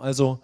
[0.00, 0.38] haben also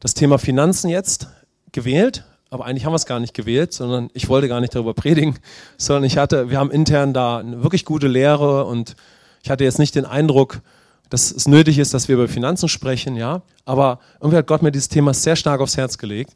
[0.00, 1.28] das Thema Finanzen jetzt
[1.72, 4.94] gewählt, aber eigentlich haben wir es gar nicht gewählt, sondern ich wollte gar nicht darüber
[5.02, 5.38] predigen,
[5.76, 8.96] sondern ich hatte, wir haben intern da eine wirklich gute Lehre und
[9.42, 10.60] ich hatte jetzt nicht den Eindruck,
[11.08, 14.72] dass es nötig ist, dass wir über Finanzen sprechen, ja, aber irgendwie hat Gott mir
[14.72, 16.32] dieses Thema sehr stark aufs Herz gelegt.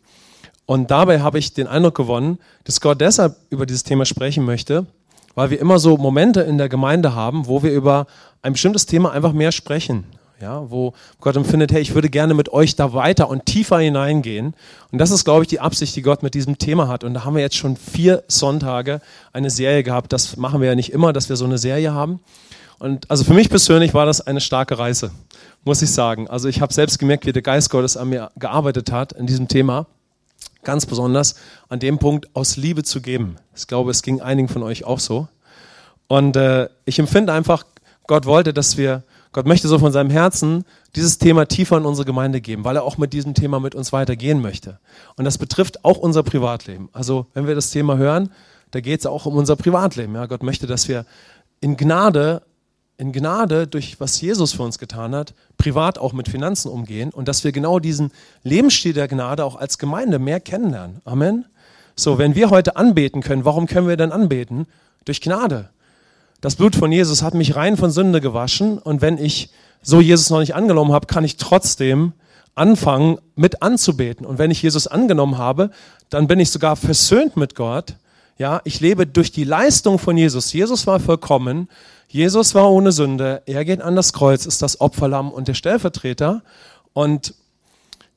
[0.64, 4.87] Und dabei habe ich den Eindruck gewonnen, dass Gott deshalb über dieses Thema sprechen möchte,
[5.34, 8.07] weil wir immer so Momente in der Gemeinde haben, wo wir über
[8.43, 10.05] ein bestimmtes Thema einfach mehr sprechen
[10.41, 14.54] ja, wo Gott empfindet, hey, ich würde gerne mit euch da weiter und tiefer hineingehen.
[14.90, 17.04] Und das ist, glaube ich, die Absicht, die Gott mit diesem Thema hat.
[17.04, 19.00] Und da haben wir jetzt schon vier Sonntage
[19.32, 20.12] eine Serie gehabt.
[20.12, 22.21] Das machen wir ja nicht immer, dass wir so eine Serie haben.
[22.79, 25.11] Und also für mich persönlich war das eine starke Reise,
[25.64, 26.29] muss ich sagen.
[26.29, 29.48] Also ich habe selbst gemerkt, wie der Geist Gottes an mir gearbeitet hat in diesem
[29.48, 29.86] Thema.
[30.64, 31.34] Ganz besonders
[31.68, 33.36] an dem Punkt, aus Liebe zu geben.
[33.55, 35.28] Ich glaube, es ging einigen von euch auch so.
[36.09, 37.64] Und äh, ich empfinde einfach,
[38.06, 40.64] Gott wollte, dass wir Gott möchte so von seinem Herzen
[40.97, 43.92] dieses Thema tiefer in unsere Gemeinde geben, weil er auch mit diesem Thema mit uns
[43.92, 44.80] weitergehen möchte.
[45.16, 46.89] Und das betrifft auch unser Privatleben.
[46.92, 48.31] Also wenn wir das Thema hören,
[48.72, 50.14] da geht es auch um unser Privatleben.
[50.14, 51.06] Ja, Gott möchte, dass wir
[51.61, 52.42] in Gnade,
[52.97, 57.28] in Gnade durch was Jesus für uns getan hat, privat auch mit Finanzen umgehen und
[57.28, 58.11] dass wir genau diesen
[58.42, 61.03] Lebensstil der Gnade auch als Gemeinde mehr kennenlernen.
[61.05, 61.44] Amen.
[61.94, 64.67] So, wenn wir heute anbeten können, warum können wir denn anbeten?
[65.05, 65.70] Durch Gnade.
[66.41, 69.51] Das Blut von Jesus hat mich rein von Sünde gewaschen und wenn ich
[69.83, 72.13] so Jesus noch nicht angenommen habe, kann ich trotzdem
[72.55, 74.27] anfangen mit anzubeten.
[74.27, 75.71] Und wenn ich Jesus angenommen habe,
[76.09, 77.95] dann bin ich sogar versöhnt mit Gott.
[78.39, 80.53] Ja, ich lebe durch die Leistung von Jesus.
[80.53, 81.69] Jesus war vollkommen.
[82.09, 83.43] Jesus war ohne Sünde.
[83.47, 86.43] Er geht an das Kreuz, ist das Opferlamm und der Stellvertreter.
[86.93, 87.35] Und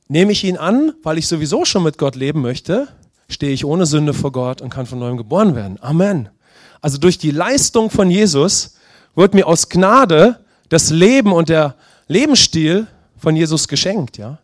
[0.08, 2.88] nehme ich ihn an, weil ich sowieso schon mit Gott leben möchte,
[3.28, 5.78] stehe ich ohne Sünde vor Gott und kann von neuem geboren werden.
[5.80, 6.30] Amen.
[6.84, 8.74] Also durch die Leistung von Jesus
[9.14, 11.76] wird mir aus Gnade das Leben und der
[12.08, 14.36] Lebensstil von Jesus geschenkt, ja.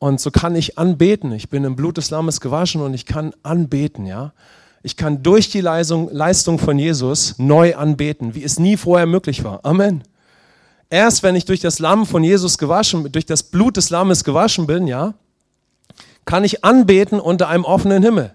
[0.00, 1.30] Und so kann ich anbeten.
[1.30, 4.32] Ich bin im Blut des Lammes gewaschen und ich kann anbeten, ja.
[4.82, 9.64] Ich kann durch die Leistung von Jesus neu anbeten, wie es nie vorher möglich war.
[9.64, 10.02] Amen.
[10.90, 14.66] Erst wenn ich durch das Lamm von Jesus gewaschen, durch das Blut des Lammes gewaschen
[14.66, 15.14] bin, ja,
[16.24, 18.34] kann ich anbeten unter einem offenen Himmel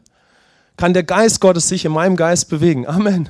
[0.77, 2.87] kann der Geist Gottes sich in meinem Geist bewegen.
[2.87, 3.29] Amen.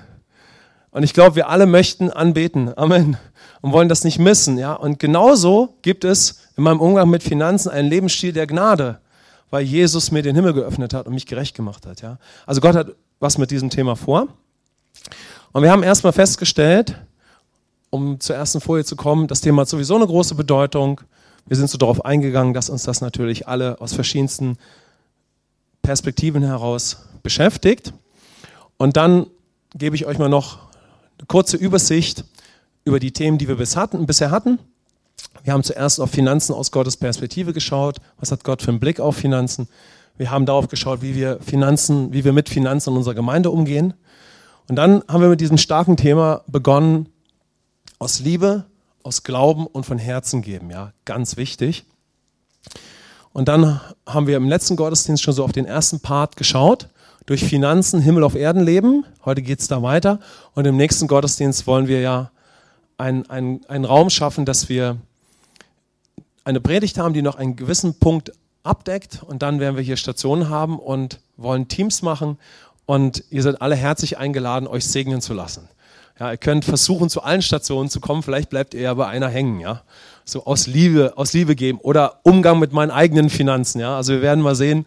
[0.92, 2.78] Und ich glaube, wir alle möchten anbeten.
[2.78, 3.18] Amen.
[3.62, 4.58] Und wollen das nicht missen.
[4.58, 4.74] Ja?
[4.74, 9.00] Und genauso gibt es in meinem Umgang mit Finanzen einen Lebensstil der Gnade,
[9.50, 12.02] weil Jesus mir den Himmel geöffnet hat und mich gerecht gemacht hat.
[12.02, 12.20] Ja?
[12.46, 12.88] Also Gott hat
[13.20, 14.28] was mit diesem Thema vor.
[15.52, 16.96] Und wir haben erstmal festgestellt,
[17.90, 21.02] um zur ersten Folie zu kommen, das Thema hat sowieso eine große Bedeutung.
[21.46, 24.58] Wir sind so darauf eingegangen, dass uns das natürlich alle aus verschiedensten
[25.84, 27.94] Perspektiven heraus beschäftigt.
[28.78, 29.28] Und dann
[29.76, 30.58] gebe ich euch mal noch
[31.20, 32.26] eine kurze Übersicht
[32.86, 34.58] über die Themen, die wir bis hatten, bisher hatten.
[35.44, 37.98] Wir haben zuerst auf Finanzen aus Gottes Perspektive geschaut.
[38.18, 39.68] Was hat Gott für einen Blick auf Finanzen?
[40.18, 43.94] Wir haben darauf geschaut, wie wir Finanzen, wie wir mit Finanzen in unserer Gemeinde umgehen.
[44.70, 47.10] Und dann haben wir mit diesem starken Thema begonnen,
[48.00, 48.66] aus Liebe,
[49.02, 50.70] aus Glauben und von Herzen geben.
[50.70, 51.86] Ja, ganz wichtig.
[53.34, 56.88] Und dann haben wir im letzten Gottesdienst schon so auf den ersten Part geschaut
[57.26, 59.06] durch Finanzen Himmel auf Erden leben.
[59.26, 60.20] Heute geht es da weiter.
[60.54, 62.32] Und im nächsten Gottesdienst wollen wir ja
[62.98, 64.98] einen, einen, Raum schaffen, dass wir
[66.44, 69.24] eine Predigt haben, die noch einen gewissen Punkt abdeckt.
[69.24, 72.38] Und dann werden wir hier Stationen haben und wollen Teams machen.
[72.86, 75.70] Und ihr seid alle herzlich eingeladen, euch segnen zu lassen.
[76.20, 78.22] Ja, ihr könnt versuchen, zu allen Stationen zu kommen.
[78.22, 79.60] Vielleicht bleibt ihr ja bei einer hängen.
[79.60, 79.82] Ja,
[80.26, 83.80] so aus Liebe, aus Liebe geben oder Umgang mit meinen eigenen Finanzen.
[83.80, 84.86] Ja, also wir werden mal sehen,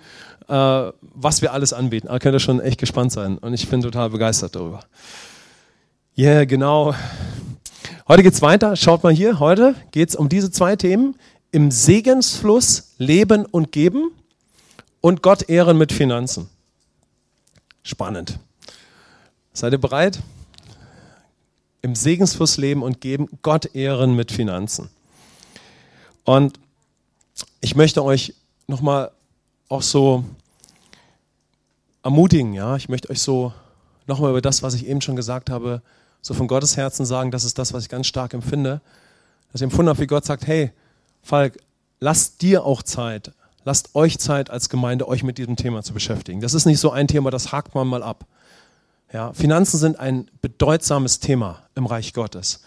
[0.48, 2.08] äh, was wir alles anbieten.
[2.08, 3.38] Da könnt ihr schon echt gespannt sein.
[3.38, 4.80] Und ich bin total begeistert darüber.
[6.14, 6.94] Ja, yeah, genau.
[8.08, 8.76] Heute geht's weiter.
[8.76, 9.41] Schaut mal hier.
[9.41, 11.16] Heute geht es um diese zwei Themen.
[11.50, 14.10] Im Segensfluss leben und geben
[15.00, 16.48] und Gott ehren mit Finanzen.
[17.82, 18.38] Spannend.
[19.52, 20.20] Seid ihr bereit?
[21.82, 24.91] Im Segensfluss leben und geben, Gott ehren mit Finanzen.
[26.26, 26.59] Und
[27.60, 28.34] ich möchte euch
[28.66, 29.12] nochmal
[29.69, 30.25] auch so
[32.02, 32.52] ermutigen.
[32.52, 32.76] Ja?
[32.76, 33.52] Ich möchte euch so
[34.06, 35.82] nochmal über das, was ich eben schon gesagt habe,
[36.20, 38.81] so von Gottes Herzen sagen, das ist das, was ich ganz stark empfinde.
[39.52, 40.73] Dass ich empfunden habe, wie Gott sagt, hey,
[41.23, 41.58] Falk,
[42.00, 43.32] lasst dir auch Zeit,
[43.64, 46.40] lasst euch Zeit als Gemeinde, euch mit diesem Thema zu beschäftigen.
[46.40, 48.26] Das ist nicht so ein Thema, das hakt man mal ab.
[49.12, 52.62] Ja, Finanzen sind ein bedeutsames Thema im Reich Gottes.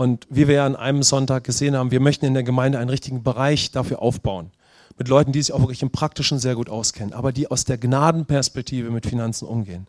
[0.00, 2.88] Und wie wir ja an einem Sonntag gesehen haben, wir möchten in der Gemeinde einen
[2.88, 4.52] richtigen Bereich dafür aufbauen
[4.96, 7.78] mit Leuten, die sich auch wirklich im Praktischen sehr gut auskennen, aber die aus der
[7.78, 9.88] Gnadenperspektive mit Finanzen umgehen.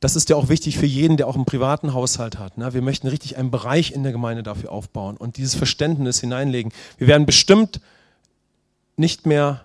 [0.00, 2.58] Das ist ja auch wichtig für jeden, der auch einen privaten Haushalt hat.
[2.58, 2.74] Ne?
[2.74, 6.72] Wir möchten richtig einen Bereich in der Gemeinde dafür aufbauen und dieses Verständnis hineinlegen.
[6.96, 7.80] Wir werden bestimmt
[8.96, 9.62] nicht mehr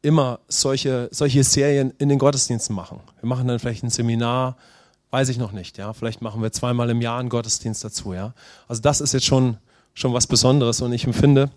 [0.00, 3.00] immer solche, solche Serien in den Gottesdiensten machen.
[3.20, 4.56] Wir machen dann vielleicht ein Seminar,
[5.10, 5.92] weiß ich noch nicht, ja.
[5.92, 8.34] Vielleicht machen wir zweimal im Jahr einen Gottesdienst dazu, ja.
[8.66, 9.56] Also das ist jetzt schon,
[9.94, 11.50] schon was Besonderes und ich empfinde,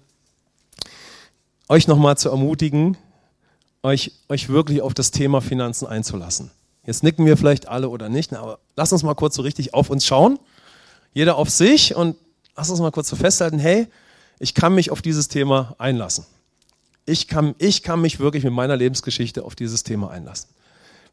[1.69, 2.97] euch nochmal zu ermutigen,
[3.83, 6.51] euch, euch wirklich auf das Thema Finanzen einzulassen.
[6.85, 9.89] Jetzt nicken wir vielleicht alle oder nicht, aber lasst uns mal kurz so richtig auf
[9.89, 10.39] uns schauen.
[11.13, 12.15] Jeder auf sich und
[12.55, 13.87] lasst uns mal kurz so festhalten, hey,
[14.39, 16.25] ich kann mich auf dieses Thema einlassen.
[17.05, 20.49] Ich kann, ich kann mich wirklich mit meiner Lebensgeschichte auf dieses Thema einlassen.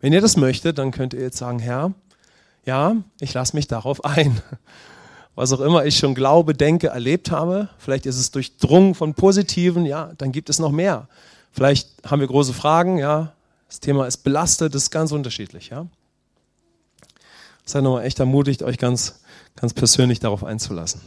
[0.01, 1.93] Wenn ihr das möchtet, dann könnt ihr jetzt sagen, Herr,
[2.65, 4.41] ja, ich lasse mich darauf ein.
[5.35, 9.87] Was auch immer ich schon glaube, denke, erlebt habe, vielleicht ist es durchdrungen von Positiven,
[9.87, 11.09] ja, dann gibt es noch mehr.
[11.53, 13.33] Vielleicht haben wir große Fragen, ja,
[13.69, 15.87] das Thema ist belastet, das ist ganz unterschiedlich, ja.
[17.65, 19.21] Seid nochmal echt ermutigt, euch ganz,
[19.55, 21.01] ganz persönlich darauf einzulassen.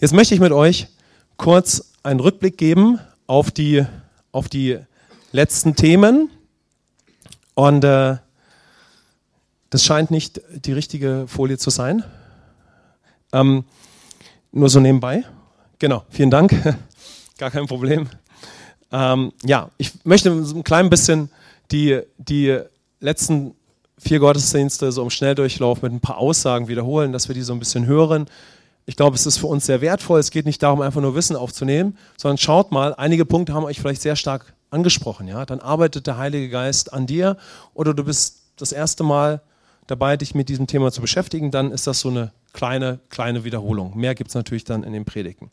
[0.00, 0.88] Jetzt möchte ich mit euch
[1.36, 3.86] kurz einen Rückblick geben auf die,
[4.32, 4.78] auf die
[5.32, 6.30] letzten Themen.
[7.54, 8.16] Und äh,
[9.74, 12.04] das scheint nicht die richtige Folie zu sein.
[13.32, 13.64] Ähm,
[14.52, 15.24] nur so nebenbei.
[15.80, 16.52] Genau, vielen Dank.
[17.38, 18.08] Gar kein Problem.
[18.92, 21.28] Ähm, ja, ich möchte ein klein bisschen
[21.72, 22.56] die, die
[23.00, 23.56] letzten
[23.98, 27.58] vier Gottesdienste so im Schnelldurchlauf mit ein paar Aussagen wiederholen, dass wir die so ein
[27.58, 28.26] bisschen hören.
[28.86, 30.20] Ich glaube, es ist für uns sehr wertvoll.
[30.20, 33.80] Es geht nicht darum, einfach nur Wissen aufzunehmen, sondern schaut mal, einige Punkte haben euch
[33.80, 35.26] vielleicht sehr stark angesprochen.
[35.26, 35.44] Ja?
[35.44, 37.36] Dann arbeitet der Heilige Geist an dir
[37.74, 39.40] oder du bist das erste Mal
[39.86, 41.50] dabei, dich mit diesem Thema zu beschäftigen.
[41.50, 43.96] Dann ist das so eine kleine, kleine Wiederholung.
[43.96, 45.50] Mehr gibt es natürlich dann in den Predigten.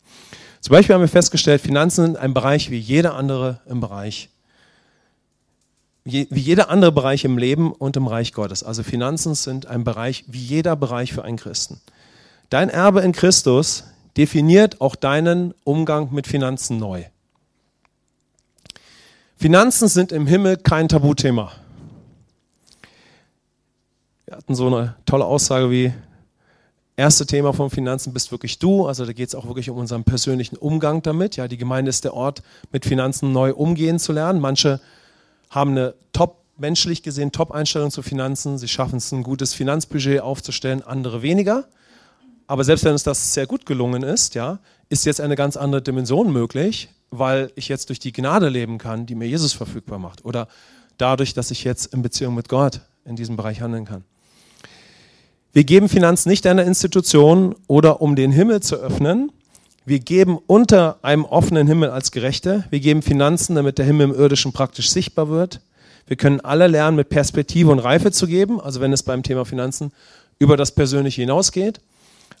[0.60, 4.30] Zum Beispiel haben wir festgestellt, Finanzen sind ein Bereich wie jeder andere im Bereich,
[6.04, 8.62] wie jeder andere Bereich im Leben und im Reich Gottes.
[8.62, 11.80] Also Finanzen sind ein Bereich wie jeder Bereich für einen Christen.
[12.48, 13.84] Dein Erbe in Christus
[14.16, 17.04] definiert auch deinen Umgang mit Finanzen neu.
[19.36, 21.50] Finanzen sind im Himmel kein Tabuthema.
[24.32, 25.92] Wir hatten so eine tolle Aussage wie,
[26.96, 28.86] erste Thema von Finanzen bist wirklich du.
[28.86, 31.36] Also da geht es auch wirklich um unseren persönlichen Umgang damit.
[31.36, 34.40] Ja, die Gemeinde ist der Ort, mit Finanzen neu umgehen zu lernen.
[34.40, 34.80] Manche
[35.50, 38.56] haben eine top, menschlich gesehen, Top-Einstellung zu Finanzen.
[38.56, 41.68] Sie schaffen es, ein gutes Finanzbudget aufzustellen, andere weniger.
[42.46, 45.82] Aber selbst wenn uns das sehr gut gelungen ist, ja, ist jetzt eine ganz andere
[45.82, 50.24] Dimension möglich, weil ich jetzt durch die Gnade leben kann, die mir Jesus verfügbar macht.
[50.24, 50.48] Oder
[50.96, 54.04] dadurch, dass ich jetzt in Beziehung mit Gott in diesem Bereich handeln kann.
[55.54, 59.30] Wir geben Finanzen nicht einer Institution oder um den Himmel zu öffnen.
[59.84, 62.64] Wir geben unter einem offenen Himmel als Gerechte.
[62.70, 65.60] Wir geben Finanzen, damit der Himmel im Irdischen praktisch sichtbar wird.
[66.06, 69.44] Wir können alle lernen, mit Perspektive und Reife zu geben, also wenn es beim Thema
[69.44, 69.92] Finanzen
[70.38, 71.82] über das Persönliche hinausgeht.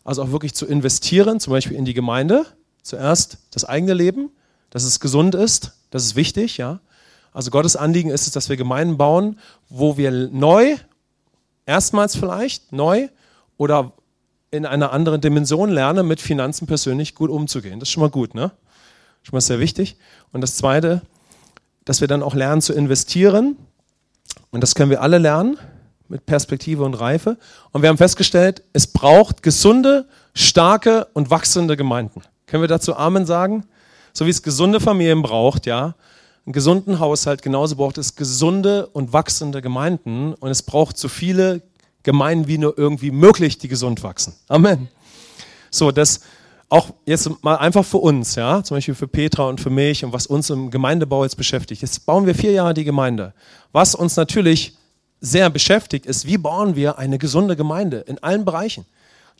[0.04, 2.46] Also auch wirklich zu investieren, zum Beispiel in die Gemeinde.
[2.82, 4.30] Zuerst das eigene Leben,
[4.70, 6.80] dass es gesund ist, das ist wichtig, ja.
[7.34, 9.38] Also Gottes Anliegen ist es, dass wir Gemeinden bauen,
[9.68, 10.76] wo wir neu
[11.66, 13.08] erstmals vielleicht neu
[13.56, 13.92] oder
[14.50, 17.80] in einer anderen Dimension lerne, mit Finanzen persönlich gut umzugehen.
[17.80, 18.52] Das ist schon mal gut, ne?
[19.22, 19.96] Schon mal sehr wichtig.
[20.32, 21.02] Und das Zweite,
[21.84, 23.56] dass wir dann auch lernen zu investieren.
[24.50, 25.58] Und das können wir alle lernen
[26.08, 27.38] mit Perspektive und Reife.
[27.70, 32.22] Und wir haben festgestellt, es braucht gesunde, starke und wachsende Gemeinden.
[32.46, 33.64] Können wir dazu Amen sagen?
[34.12, 35.94] So wie es gesunde Familien braucht, ja,
[36.44, 41.62] einen gesunden Haushalt, genauso braucht es gesunde und wachsende Gemeinden und es braucht so viele
[42.02, 44.34] Gemeinden wie nur irgendwie möglich, die gesund wachsen.
[44.48, 44.88] Amen.
[45.70, 46.20] So, das
[46.68, 50.12] auch jetzt mal einfach für uns, ja, zum Beispiel für Petra und für mich und
[50.12, 51.82] was uns im Gemeindebau jetzt beschäftigt.
[51.82, 53.34] Jetzt bauen wir vier Jahre die Gemeinde.
[53.72, 54.74] Was uns natürlich
[55.20, 58.86] sehr beschäftigt, ist, wie bauen wir eine gesunde Gemeinde in allen Bereichen.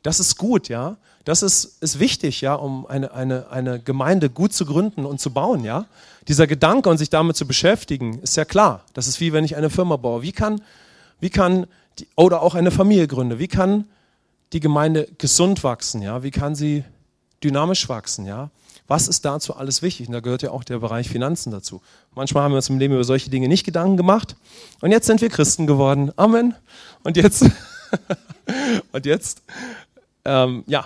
[0.03, 0.97] Das ist gut, ja.
[1.25, 5.31] Das ist, ist wichtig, ja, um eine, eine, eine Gemeinde gut zu gründen und zu
[5.31, 5.85] bauen, ja.
[6.27, 8.83] Dieser Gedanke und sich damit zu beschäftigen, ist ja klar.
[8.93, 10.21] Das ist wie wenn ich eine Firma baue.
[10.21, 10.61] Wie kann,
[11.21, 11.67] wie kann
[11.99, 13.85] die, oder auch eine Familie gründe, wie kann
[14.51, 16.23] die Gemeinde gesund wachsen, ja?
[16.23, 16.83] Wie kann sie
[17.41, 18.49] dynamisch wachsen, ja?
[18.87, 20.07] Was ist dazu alles wichtig?
[20.07, 21.81] Und da gehört ja auch der Bereich Finanzen dazu.
[22.15, 24.35] Manchmal haben wir uns im Leben über solche Dinge nicht Gedanken gemacht.
[24.81, 26.11] Und jetzt sind wir Christen geworden.
[26.17, 26.53] Amen.
[27.03, 27.43] Und jetzt,
[28.91, 29.41] und jetzt
[30.25, 30.85] ähm, ja,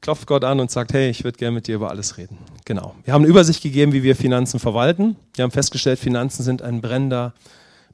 [0.00, 2.38] klopft Gott an und sagt, hey, ich würde gerne mit dir über alles reden.
[2.64, 2.94] Genau.
[3.04, 5.16] Wir haben eine Übersicht gegeben, wie wir Finanzen verwalten.
[5.34, 7.34] Wir haben festgestellt, Finanzen sind ein brennender,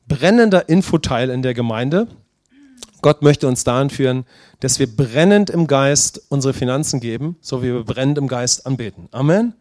[0.07, 2.09] brennender Infoteil in der Gemeinde.
[3.01, 4.25] Gott möchte uns dahin führen,
[4.61, 9.09] dass wir brennend im Geist unsere Finanzen geben, so wie wir brennend im Geist anbeten.
[9.11, 9.55] Amen.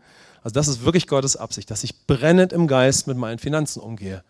[0.43, 4.23] Also das ist wirklich Gottes Absicht, dass ich brennend im Geist mit meinen Finanzen umgehe.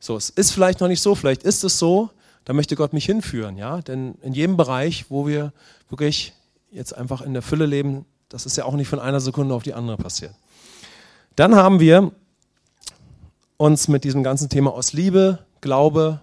[0.00, 2.10] So, es ist vielleicht noch nicht so, vielleicht ist es so,
[2.44, 3.80] da möchte Gott mich hinführen, ja?
[3.80, 5.52] Denn in jedem Bereich, wo wir
[5.88, 6.32] wirklich
[6.74, 9.62] jetzt einfach in der Fülle leben, das ist ja auch nicht von einer Sekunde auf
[9.62, 10.34] die andere passiert.
[11.36, 12.10] Dann haben wir
[13.56, 16.20] uns mit diesem ganzen Thema aus Liebe, Glaube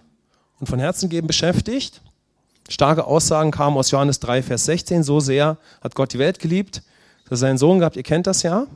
[0.60, 2.02] und von Herzen geben beschäftigt.
[2.68, 5.02] Starke Aussagen kamen aus Johannes 3, Vers 16.
[5.02, 6.82] So sehr hat Gott die Welt geliebt,
[7.24, 7.96] dass er seinen Sohn gab.
[7.96, 8.66] Ihr kennt das ja.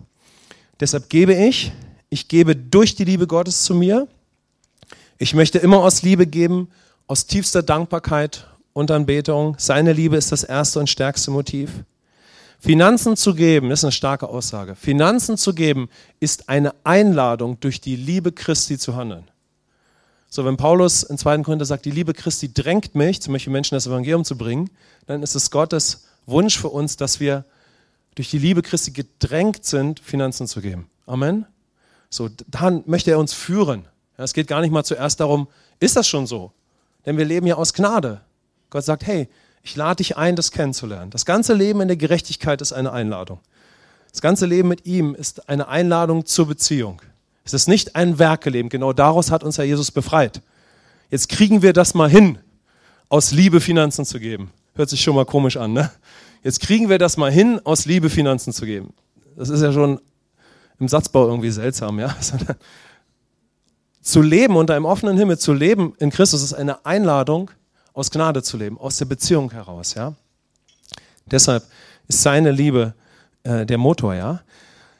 [0.80, 1.72] Deshalb gebe ich,
[2.08, 4.08] ich gebe durch die Liebe Gottes zu mir.
[5.18, 6.68] Ich möchte immer aus Liebe geben,
[7.06, 9.56] aus tiefster Dankbarkeit und Anbetung.
[9.56, 11.70] Seine Liebe ist das erste und stärkste Motiv.
[12.60, 14.74] Finanzen zu geben, das ist eine starke Aussage.
[14.74, 15.88] Finanzen zu geben
[16.20, 19.24] ist eine Einladung, durch die Liebe Christi zu handeln.
[20.28, 21.38] So, wenn Paulus in 2.
[21.38, 24.68] Korinther sagt, die Liebe Christi drängt mich, zum Beispiel Menschen das Evangelium zu bringen,
[25.06, 27.46] dann ist es Gottes Wunsch für uns, dass wir
[28.14, 30.90] durch die Liebe Christi gedrängt sind, Finanzen zu geben.
[31.06, 31.46] Amen.
[32.10, 33.88] So, dann möchte er uns führen.
[34.18, 35.48] Ja, es geht gar nicht mal zuerst darum,
[35.80, 36.52] ist das schon so?
[37.06, 38.20] Denn wir leben ja aus Gnade.
[38.76, 39.26] Gott sagt, hey,
[39.62, 41.10] ich lade dich ein, das kennenzulernen.
[41.10, 43.40] Das ganze Leben in der Gerechtigkeit ist eine Einladung.
[44.12, 47.00] Das ganze Leben mit ihm ist eine Einladung zur Beziehung.
[47.42, 48.68] Es ist nicht ein Werkeleben.
[48.68, 50.42] Genau daraus hat uns Herr Jesus befreit.
[51.10, 52.36] Jetzt kriegen wir das mal hin,
[53.08, 54.50] aus Liebe Finanzen zu geben.
[54.74, 55.90] Hört sich schon mal komisch an, ne?
[56.44, 58.92] Jetzt kriegen wir das mal hin, aus Liebe Finanzen zu geben.
[59.36, 60.02] Das ist ja schon
[60.78, 62.14] im Satzbau irgendwie seltsam, ja?
[64.02, 67.50] zu leben unter einem offenen Himmel, zu leben in Christus ist eine Einladung,
[67.96, 70.12] aus Gnade zu leben, aus der Beziehung heraus, ja?
[71.24, 71.64] Deshalb
[72.06, 72.94] ist seine Liebe
[73.42, 74.42] äh, der Motor, ja?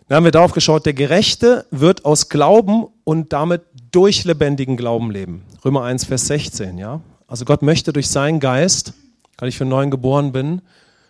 [0.09, 3.63] Dann haben wir darauf geschaut, der Gerechte wird aus Glauben und damit
[3.93, 5.45] durch lebendigen Glauben leben.
[5.65, 7.01] Römer 1, Vers 16, ja.
[7.29, 8.95] Also Gott möchte durch seinen Geist,
[9.37, 10.63] weil ich für neuen geboren bin,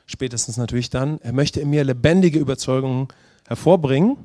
[0.06, 3.06] spätestens natürlich dann, er möchte in mir lebendige Überzeugungen
[3.46, 4.16] hervorbringen.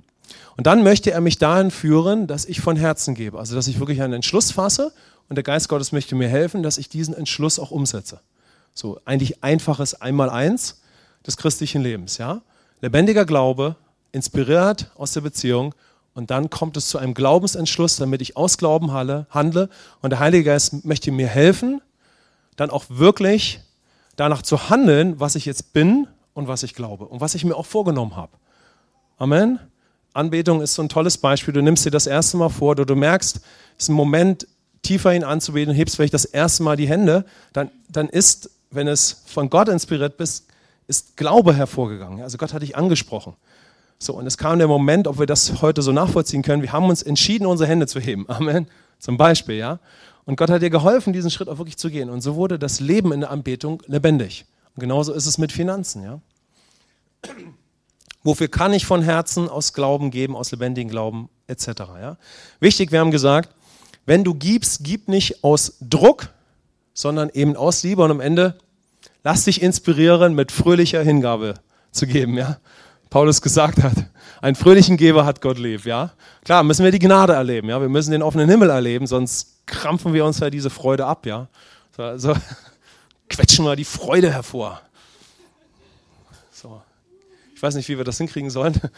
[0.58, 3.38] Und dann möchte er mich dahin führen, dass ich von Herzen gebe.
[3.38, 4.92] Also dass ich wirklich einen Entschluss fasse
[5.30, 8.20] und der Geist Gottes möchte mir helfen, dass ich diesen Entschluss auch umsetze.
[8.74, 10.82] So eigentlich einfaches Einmaleins
[11.26, 12.42] des christlichen Lebens, ja.
[12.82, 13.76] Lebendiger Glaube,
[14.12, 15.76] inspiriert aus der Beziehung
[16.14, 19.70] und dann kommt es zu einem Glaubensentschluss, damit ich aus Glauben handle
[20.02, 21.82] und der Heilige Geist möchte mir helfen,
[22.58, 23.62] dann auch wirklich
[24.16, 27.56] danach zu handeln, was ich jetzt bin und was ich glaube und was ich mir
[27.56, 28.34] auch vorgenommen habe.
[29.18, 29.60] Amen.
[30.14, 31.54] Anbetung ist so ein tolles Beispiel.
[31.54, 33.44] Du nimmst dir das erste Mal vor, du, du merkst, es
[33.78, 34.48] ist ein Moment,
[34.82, 39.24] tiefer ihn anzubeten, hebst vielleicht das erste Mal die Hände, dann, dann ist, wenn es
[39.26, 40.46] von Gott inspiriert bist,
[40.88, 42.22] ist Glaube hervorgegangen.
[42.22, 43.36] Also Gott hat dich angesprochen.
[44.00, 46.64] So, und es kam der Moment, ob wir das heute so nachvollziehen können.
[46.64, 48.26] Wir haben uns entschieden, unsere Hände zu heben.
[48.30, 48.68] Amen.
[49.00, 49.80] Zum Beispiel, ja.
[50.26, 52.10] Und Gott hat dir geholfen, diesen Schritt auch wirklich zu gehen.
[52.10, 54.46] Und so wurde das Leben in der Anbetung lebendig.
[54.76, 56.20] Und genauso ist es mit Finanzen, ja.
[58.24, 61.68] Wofür kann ich von Herzen aus Glauben geben, aus lebendigem Glauben, etc.
[62.00, 62.18] Ja?
[62.60, 63.50] Wichtig, wir haben gesagt,
[64.06, 66.30] wenn du gibst, gib nicht aus Druck,
[66.94, 68.58] sondern eben aus Liebe und am Ende
[69.24, 71.56] lass dich inspirieren, mit fröhlicher Hingabe
[71.92, 72.38] zu geben.
[72.38, 72.58] Ja?
[73.10, 73.94] Paulus gesagt hat.
[74.42, 76.12] Einen fröhlichen Geber hat Gott lieb, ja.
[76.44, 77.80] Klar, müssen wir die Gnade erleben, ja.
[77.80, 81.48] Wir müssen den offenen Himmel erleben, sonst krampfen wir uns ja diese Freude ab, ja.
[81.96, 82.34] So, also
[83.30, 84.82] quetschen wir die Freude hervor.
[86.52, 86.82] So.
[87.54, 88.80] Ich weiß nicht, wie wir das hinkriegen sollen.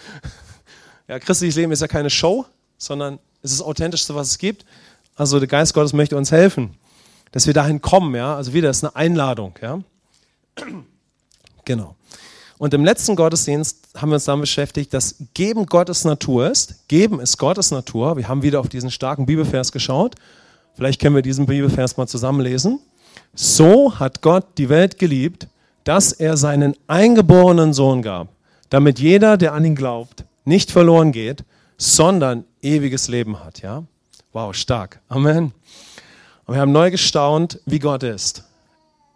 [1.05, 2.45] Ja, christliches Leben ist ja keine Show,
[2.77, 4.63] sondern es ist das Authentischste, was es gibt.
[5.15, 6.75] Also der Geist Gottes möchte uns helfen,
[7.31, 8.35] dass wir dahin kommen, ja.
[8.35, 9.79] Also wieder, ist eine Einladung, ja.
[11.65, 11.95] Genau.
[12.57, 16.87] Und im letzten Gottesdienst haben wir uns damit beschäftigt, dass Geben Gottes Natur ist.
[16.87, 18.15] Geben ist Gottes Natur.
[18.15, 20.15] Wir haben wieder auf diesen starken Bibelvers geschaut.
[20.75, 22.79] Vielleicht können wir diesen Bibelvers mal zusammenlesen.
[23.35, 25.47] So hat Gott die Welt geliebt,
[25.83, 28.29] dass er seinen eingeborenen Sohn gab,
[28.69, 31.43] damit jeder, der an ihn glaubt, nicht verloren geht,
[31.77, 33.61] sondern ewiges Leben hat.
[33.61, 33.83] Ja?
[34.33, 34.99] Wow, stark.
[35.09, 35.53] Amen.
[36.45, 38.43] Und wir haben neu gestaunt, wie Gott ist.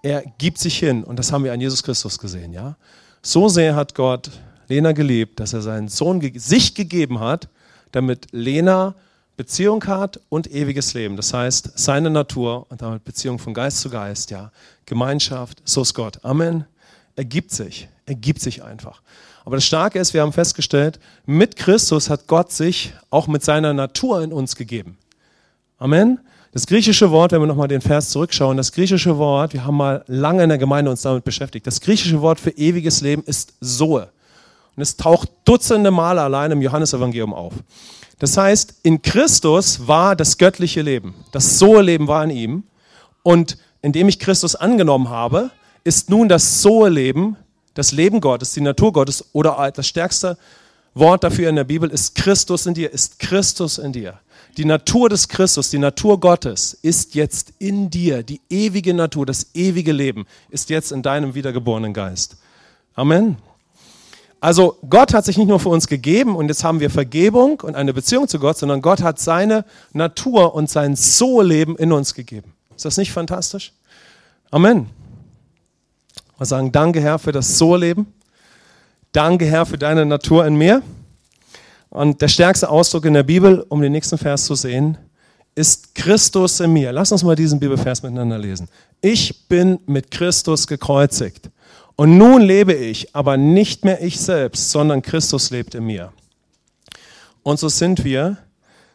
[0.03, 2.53] Er gibt sich hin und das haben wir an Jesus Christus gesehen.
[2.53, 2.75] Ja?
[3.23, 4.29] So sehr hat Gott
[4.67, 7.49] Lena geliebt, dass er seinen Sohn sich gegeben hat,
[7.91, 8.93] damit Lena
[9.37, 11.15] Beziehung hat und ewiges Leben.
[11.15, 14.51] Das heißt, seine Natur und damit Beziehung von Geist zu Geist, ja,
[14.85, 16.23] Gemeinschaft, so ist Gott.
[16.23, 16.65] Amen.
[17.15, 19.01] Er gibt sich, er gibt sich einfach.
[19.45, 23.73] Aber das Starke ist, wir haben festgestellt, mit Christus hat Gott sich auch mit seiner
[23.73, 24.99] Natur in uns gegeben.
[25.79, 26.19] Amen.
[26.53, 30.03] Das griechische Wort, wenn wir nochmal den Vers zurückschauen, das griechische Wort, wir haben mal
[30.07, 34.09] lange in der Gemeinde uns damit beschäftigt, das griechische Wort für ewiges Leben ist Zoe.
[34.75, 37.53] Und es taucht dutzende Male allein im Johannesevangelium auf.
[38.17, 41.13] Das heißt, in Christus war das göttliche Leben.
[41.31, 42.63] Das Zoe-Leben war in ihm.
[43.21, 45.51] Und indem ich Christus angenommen habe,
[45.83, 47.37] ist nun das Zoe-Leben,
[47.75, 50.39] das Leben Gottes, die Natur Gottes oder das stärkste
[50.95, 54.19] Wort dafür in der Bibel ist Christus in dir, ist Christus in dir.
[54.57, 58.23] Die Natur des Christus, die Natur Gottes ist jetzt in dir.
[58.23, 62.37] Die ewige Natur, das ewige Leben ist jetzt in deinem wiedergeborenen Geist.
[62.95, 63.37] Amen.
[64.39, 67.75] Also Gott hat sich nicht nur für uns gegeben und jetzt haben wir Vergebung und
[67.75, 72.53] eine Beziehung zu Gott, sondern Gott hat seine Natur und sein So-Leben in uns gegeben.
[72.75, 73.73] Ist das nicht fantastisch?
[74.49, 74.89] Amen.
[76.37, 78.13] Wir sagen, danke Herr für das So-Leben.
[79.11, 80.81] Danke Herr für deine Natur in mir.
[81.89, 84.97] Und der stärkste Ausdruck in der Bibel, um den nächsten Vers zu sehen,
[85.55, 86.91] ist Christus in mir.
[86.91, 88.67] Lass uns mal diesen Bibelvers miteinander lesen.
[89.01, 91.49] Ich bin mit Christus gekreuzigt.
[91.95, 96.13] Und nun lebe ich, aber nicht mehr ich selbst, sondern Christus lebt in mir.
[97.41, 98.37] Und so sind wir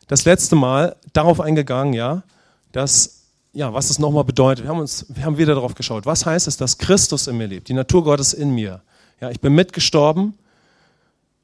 [0.07, 2.23] das letzte Mal darauf eingegangen, ja,
[2.71, 3.23] dass,
[3.53, 4.65] ja, was es nochmal bedeutet.
[4.65, 6.07] Wir haben uns, wir haben wieder darauf geschaut.
[6.07, 7.69] Was heißt es, dass Christus in mir lebt?
[7.69, 8.83] Die Natur Gottes in mir.
[9.21, 10.35] Ja, ich bin mitgestorben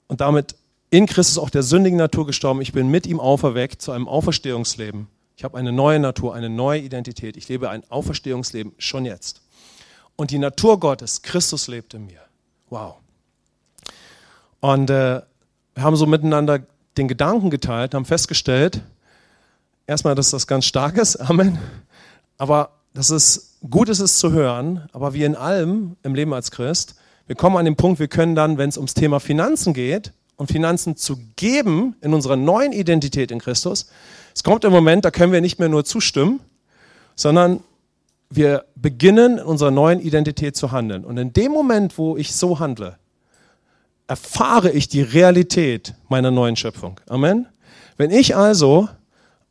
[0.07, 0.55] und damit
[0.91, 2.61] in Christus auch der sündigen Natur gestorben.
[2.63, 5.09] Ich bin mit ihm auferweckt zu einem Auferstehungsleben.
[5.37, 7.37] Ich habe eine neue Natur, eine neue Identität.
[7.37, 9.43] Ich lebe ein Auferstehungsleben schon jetzt
[10.19, 12.21] und die Natur Gottes, Christus lebt in mir.
[12.71, 12.97] Wow.
[14.61, 15.23] Und äh,
[15.75, 16.61] wir haben so miteinander
[16.97, 18.83] den Gedanken geteilt, haben festgestellt,
[19.87, 21.59] erstmal, dass das ganz stark ist, Amen.
[22.37, 26.51] Aber dass es gut ist, es zu hören, aber wie in allem im Leben als
[26.51, 26.97] Christ,
[27.29, 30.51] wir kommen an den Punkt, wir können dann, wenn es ums Thema Finanzen geht und
[30.51, 33.91] Finanzen zu geben in unserer neuen Identität in Christus,
[34.35, 36.41] es kommt im Moment, da können wir nicht mehr nur zustimmen,
[37.17, 37.61] sondern
[38.31, 41.05] wir beginnen in unserer neuen Identität zu handeln.
[41.05, 42.97] Und in dem Moment, wo ich so handle,
[44.07, 47.01] erfahre ich die Realität meiner neuen Schöpfung.
[47.09, 47.47] Amen.
[47.97, 48.89] Wenn ich also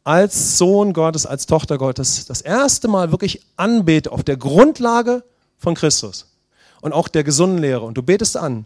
[0.05, 5.23] als Sohn Gottes, als Tochter Gottes das erste Mal wirklich anbete auf der Grundlage
[5.57, 6.33] von Christus
[6.79, 8.65] und auch der gesunden Lehre und du betest an,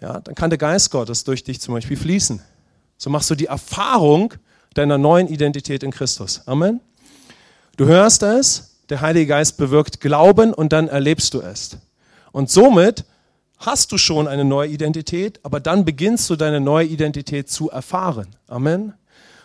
[0.00, 2.40] ja, dann kann der Geist Gottes durch dich zum Beispiel fließen.
[2.96, 4.34] So machst du die Erfahrung
[4.74, 6.42] deiner neuen Identität in Christus.
[6.46, 6.80] Amen.
[7.76, 11.76] Du hörst es, der Heilige Geist bewirkt Glauben und dann erlebst du es.
[12.32, 13.04] Und somit
[13.58, 18.28] hast du schon eine neue Identität, aber dann beginnst du deine neue Identität zu erfahren.
[18.48, 18.94] Amen.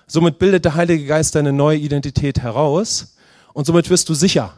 [0.08, 3.16] Somit bildet der Heilige Geist deine neue Identität heraus
[3.54, 4.54] und somit wirst du sicher.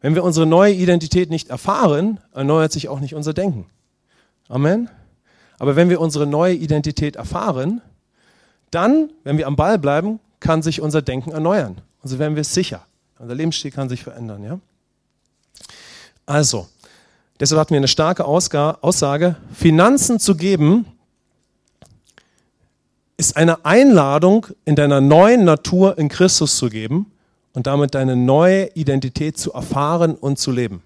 [0.00, 3.66] Wenn wir unsere neue Identität nicht erfahren, erneuert sich auch nicht unser Denken.
[4.48, 4.90] Amen.
[5.64, 7.80] Aber wenn wir unsere neue Identität erfahren,
[8.70, 11.80] dann, wenn wir am Ball bleiben, kann sich unser Denken erneuern.
[12.02, 12.84] Und so werden wir sicher.
[13.18, 14.44] Unser Lebensstil kann sich verändern.
[14.44, 14.58] Ja?
[16.26, 16.68] Also,
[17.40, 20.84] deshalb hatten wir eine starke Aussage, Finanzen zu geben
[23.16, 27.10] ist eine Einladung, in deiner neuen Natur in Christus zu geben
[27.54, 30.82] und damit deine neue Identität zu erfahren und zu leben.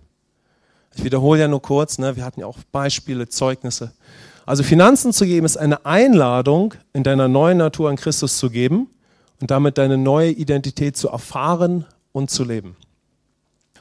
[0.95, 2.15] Ich wiederhole ja nur kurz, ne?
[2.15, 3.93] wir hatten ja auch Beispiele, Zeugnisse.
[4.49, 8.89] Also Finanzen zu geben ist eine Einladung, in deiner neuen Natur in Christus zu geben
[9.43, 12.75] und damit deine neue Identität zu erfahren und zu leben.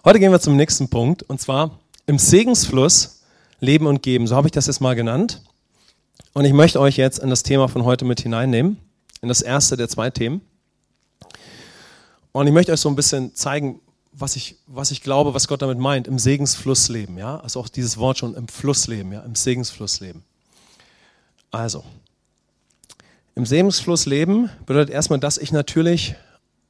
[0.04, 3.22] Heute gehen wir zum nächsten Punkt und zwar im Segensfluss
[3.62, 4.28] Leben und Geben.
[4.28, 5.42] So habe ich das jetzt mal genannt.
[6.34, 8.76] Und ich möchte euch jetzt in das Thema von heute mit hineinnehmen,
[9.22, 10.42] in das erste der zwei Themen.
[12.34, 13.80] Und ich möchte euch so ein bisschen zeigen,
[14.12, 17.18] was ich, was ich glaube, was Gott damit meint, im Segensfluss leben.
[17.18, 17.40] Ja?
[17.40, 19.22] Also auch dieses Wort schon im Fluss leben, ja?
[19.22, 20.26] im Segensfluss leben.
[21.52, 21.84] Also,
[23.36, 26.16] im Segensfluss leben bedeutet erstmal, dass ich natürlich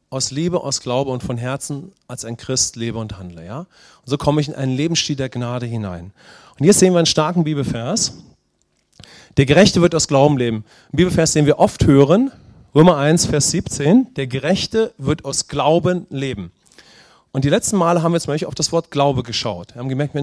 [0.09, 3.45] aus Liebe, aus Glaube und von Herzen als ein Christ lebe und handle.
[3.45, 3.59] Ja?
[3.59, 3.67] Und
[4.05, 6.11] so komme ich in einen Lebensstil der Gnade hinein.
[6.57, 8.13] Und hier sehen wir einen starken Bibelvers.
[9.37, 10.63] Der Gerechte wird aus Glauben leben.
[10.91, 12.31] Ein Bibelvers, den wir oft hören,
[12.73, 14.13] Römer 1, Vers 17.
[14.15, 16.51] Der Gerechte wird aus Glauben leben.
[17.31, 19.75] Und die letzten Male haben wir zum Beispiel auf das Wort Glaube geschaut.
[19.75, 20.15] Wir haben gemerkt,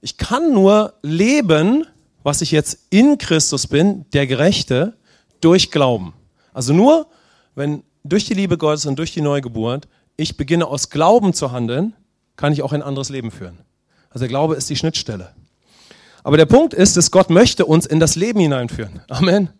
[0.00, 1.86] ich kann nur leben,
[2.24, 4.96] was ich jetzt in Christus bin, der Gerechte,
[5.40, 6.12] durch Glauben.
[6.52, 7.06] Also nur,
[7.54, 11.94] wenn durch die Liebe Gottes und durch die Neugeburt ich beginne aus Glauben zu handeln,
[12.36, 13.58] kann ich auch ein anderes Leben führen.
[14.10, 15.34] Also der Glaube ist die Schnittstelle.
[16.22, 19.02] Aber der Punkt ist, dass Gott möchte uns in das Leben hineinführen.
[19.08, 19.50] Amen.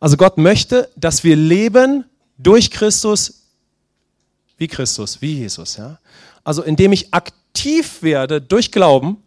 [0.00, 2.04] Also Gott möchte, dass wir leben
[2.38, 3.44] durch Christus
[4.56, 5.76] wie Christus, wie Jesus.
[5.76, 5.98] Ja?
[6.44, 9.23] Also indem ich aktiv werde durch Glauben,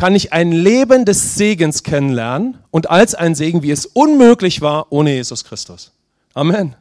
[0.00, 4.90] kann ich ein Leben des Segens kennenlernen und als ein Segen, wie es unmöglich war
[4.90, 5.92] ohne Jesus Christus.
[6.34, 6.74] Amen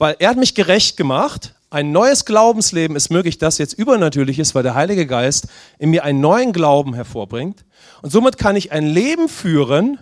[0.00, 1.54] weil er hat mich gerecht gemacht.
[1.68, 5.46] Ein neues Glaubensleben ist möglich, das jetzt übernatürlich ist, weil der Heilige Geist
[5.78, 7.64] in mir einen neuen Glauben hervorbringt.
[8.00, 9.98] Und somit kann ich ein Leben führen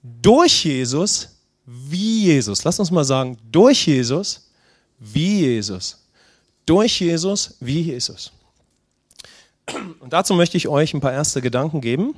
[0.00, 2.62] durch Jesus, wie Jesus.
[2.62, 4.48] Lass uns mal sagen, durch Jesus,
[5.00, 6.06] wie Jesus.
[6.64, 8.30] Durch Jesus, wie Jesus.
[10.00, 12.14] Und dazu möchte ich euch ein paar erste Gedanken geben.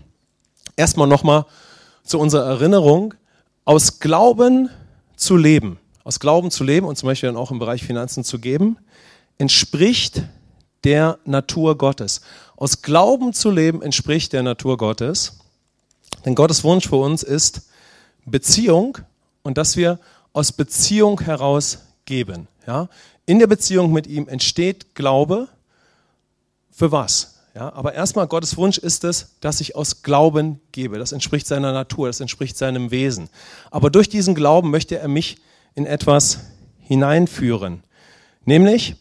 [0.76, 1.46] Erstmal nochmal
[2.02, 3.14] zu unserer Erinnerung,
[3.64, 4.70] aus Glauben
[5.16, 8.38] zu leben aus Glauben zu leben und zum Beispiel dann auch im Bereich Finanzen zu
[8.38, 8.76] geben,
[9.38, 10.22] entspricht
[10.84, 12.20] der Natur Gottes.
[12.56, 15.38] Aus Glauben zu leben entspricht der Natur Gottes.
[16.24, 17.68] Denn Gottes Wunsch für uns ist,
[18.26, 18.98] Beziehung
[19.42, 19.98] und dass wir
[20.34, 22.48] aus Beziehung heraus geben.
[22.66, 22.88] Ja?
[23.26, 25.48] In der Beziehung mit ihm entsteht Glaube.
[26.70, 27.33] Für was?
[27.54, 30.98] Ja, aber erstmal, Gottes Wunsch ist es, dass ich aus Glauben gebe.
[30.98, 33.28] Das entspricht seiner Natur, das entspricht seinem Wesen.
[33.70, 35.36] Aber durch diesen Glauben möchte er mich
[35.76, 36.40] in etwas
[36.80, 37.84] hineinführen.
[38.44, 38.96] Nämlich,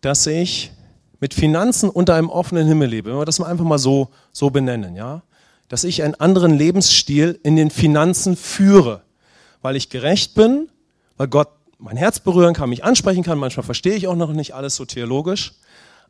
[0.00, 0.70] dass ich
[1.18, 3.10] mit Finanzen unter einem offenen Himmel lebe.
[3.10, 5.22] Wenn wir das mal einfach mal so, so benennen, ja.
[5.68, 9.02] Dass ich einen anderen Lebensstil in den Finanzen führe.
[9.60, 10.68] Weil ich gerecht bin,
[11.16, 13.38] weil Gott mein Herz berühren kann, mich ansprechen kann.
[13.38, 15.54] Manchmal verstehe ich auch noch nicht alles so theologisch.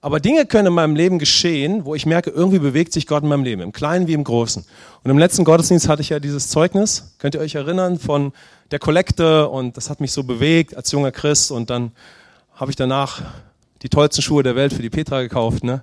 [0.00, 3.28] Aber Dinge können in meinem Leben geschehen, wo ich merke, irgendwie bewegt sich Gott in
[3.28, 4.64] meinem Leben, im Kleinen wie im Großen.
[5.02, 8.32] Und im letzten Gottesdienst hatte ich ja dieses Zeugnis, könnt ihr euch erinnern, von
[8.70, 11.90] der Kollekte und das hat mich so bewegt als junger Christ und dann
[12.54, 13.22] habe ich danach
[13.82, 15.64] die tollsten Schuhe der Welt für die Petra gekauft.
[15.64, 15.82] Ne?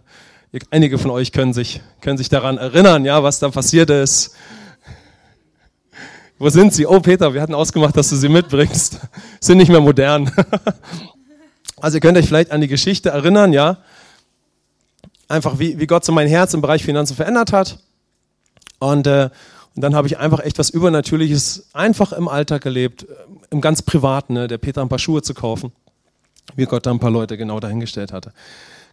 [0.69, 4.34] Einige von euch können sich, können sich daran erinnern, ja, was da passiert ist.
[6.38, 6.86] Wo sind sie?
[6.86, 8.99] Oh, Peter, wir hatten ausgemacht, dass du sie mitbringst.
[9.39, 10.32] Sind nicht mehr modern.
[11.78, 13.80] Also ihr könnt euch vielleicht an die Geschichte erinnern, ja
[15.27, 17.79] einfach, wie, wie Gott so mein Herz im Bereich Finanzen verändert hat.
[18.79, 19.29] Und, äh,
[19.75, 23.07] und dann habe ich einfach echt was Übernatürliches einfach im Alltag gelebt, äh,
[23.49, 25.71] im ganz Privaten, ne, der Peter ein paar Schuhe zu kaufen,
[26.55, 28.31] wie Gott da ein paar Leute genau dahingestellt hatte.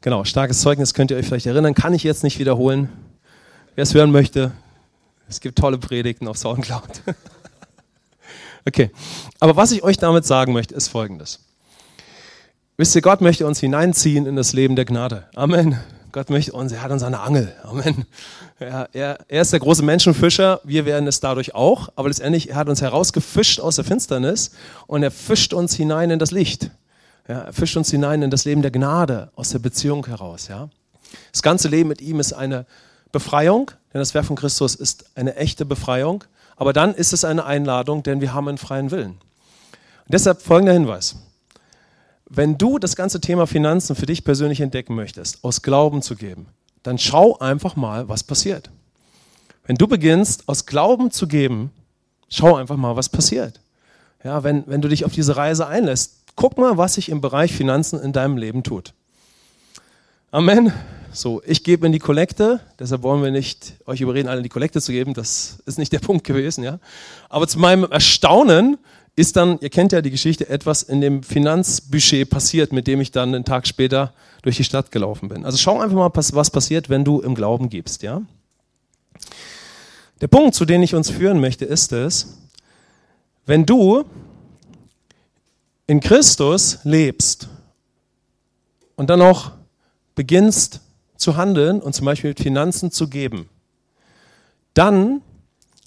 [0.00, 2.88] Genau, starkes Zeugnis könnt ihr euch vielleicht erinnern, kann ich jetzt nicht wiederholen.
[3.74, 4.52] Wer es hören möchte,
[5.28, 7.02] es gibt tolle Predigten auf Soundcloud.
[8.66, 8.90] okay,
[9.38, 11.40] aber was ich euch damit sagen möchte, ist folgendes.
[12.76, 15.28] Wisst ihr, Gott möchte uns hineinziehen in das Leben der Gnade.
[15.34, 15.78] Amen.
[16.12, 17.52] Gott möchte uns, er hat uns eine Angel.
[17.62, 18.04] Amen.
[18.58, 22.56] Er, er, er, ist der große Menschenfischer, wir werden es dadurch auch, aber letztendlich, er
[22.56, 24.52] hat uns herausgefischt aus der Finsternis
[24.86, 26.70] und er fischt uns hinein in das Licht.
[27.26, 30.48] Ja, er fischt uns hinein in das Leben der Gnade, aus der Beziehung heraus.
[30.48, 30.68] Ja.
[31.32, 32.66] Das ganze Leben mit ihm ist eine
[33.10, 36.24] Befreiung, denn das Werk von Christus ist eine echte Befreiung,
[36.56, 39.12] aber dann ist es eine Einladung, denn wir haben einen freien Willen.
[39.12, 41.16] Und deshalb folgender Hinweis
[42.34, 46.46] wenn du das ganze Thema Finanzen für dich persönlich entdecken möchtest, aus Glauben zu geben,
[46.82, 48.70] dann schau einfach mal, was passiert.
[49.66, 51.70] Wenn du beginnst, aus Glauben zu geben,
[52.30, 53.60] schau einfach mal, was passiert.
[54.24, 57.52] Ja, wenn, wenn du dich auf diese Reise einlässt, guck mal, was sich im Bereich
[57.52, 58.94] Finanzen in deinem Leben tut.
[60.30, 60.72] Amen.
[61.12, 64.48] So, ich gebe in die Kollekte, deshalb wollen wir nicht euch überreden, alle in die
[64.48, 66.78] Kollekte zu geben, das ist nicht der Punkt gewesen, ja.
[67.28, 68.78] Aber zu meinem Erstaunen
[69.14, 73.10] ist dann, ihr kennt ja die Geschichte, etwas in dem Finanzbudget passiert, mit dem ich
[73.10, 75.44] dann einen Tag später durch die Stadt gelaufen bin.
[75.44, 78.22] Also schau einfach mal, was passiert, wenn du im Glauben gibst, ja?
[80.20, 82.38] Der Punkt, zu dem ich uns führen möchte, ist es,
[83.44, 84.04] wenn du
[85.86, 87.48] in Christus lebst
[88.96, 89.50] und dann auch
[90.14, 90.80] beginnst
[91.16, 93.48] zu handeln und zum Beispiel mit Finanzen zu geben,
[94.74, 95.22] dann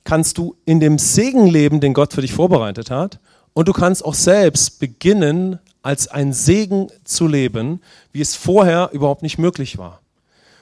[0.06, 3.20] kannst du in dem Segen leben, den Gott für dich vorbereitet hat.
[3.54, 9.22] Und du kannst auch selbst beginnen, als ein Segen zu leben, wie es vorher überhaupt
[9.22, 10.02] nicht möglich war.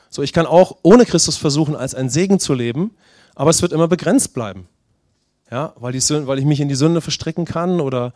[0.10, 2.92] So, ich kann auch ohne Christus versuchen, als ein Segen zu leben,
[3.36, 4.68] aber es wird immer begrenzt bleiben.
[5.50, 8.14] Ja, weil, Sünde, weil ich mich in die Sünde verstricken kann oder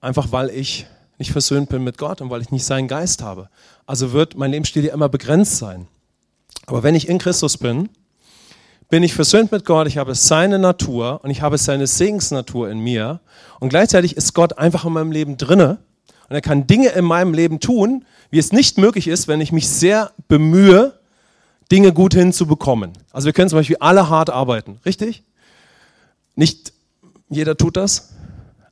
[0.00, 0.86] einfach weil ich
[1.18, 3.48] nicht versöhnt bin mit Gott und weil ich nicht seinen Geist habe.
[3.86, 5.86] Also wird mein Lebensstil ja immer begrenzt sein.
[6.66, 7.88] Aber wenn ich in Christus bin,
[8.90, 12.80] bin ich versöhnt mit Gott, ich habe seine Natur und ich habe seine Segensnatur in
[12.80, 13.20] mir.
[13.60, 15.78] Und gleichzeitig ist Gott einfach in meinem Leben drinne
[16.28, 19.52] und er kann Dinge in meinem Leben tun, wie es nicht möglich ist, wenn ich
[19.52, 20.98] mich sehr bemühe,
[21.72, 22.92] Dinge gut hinzubekommen.
[23.12, 25.22] Also wir können zum Beispiel alle hart arbeiten, richtig?
[26.34, 26.72] Nicht
[27.28, 28.10] jeder tut das,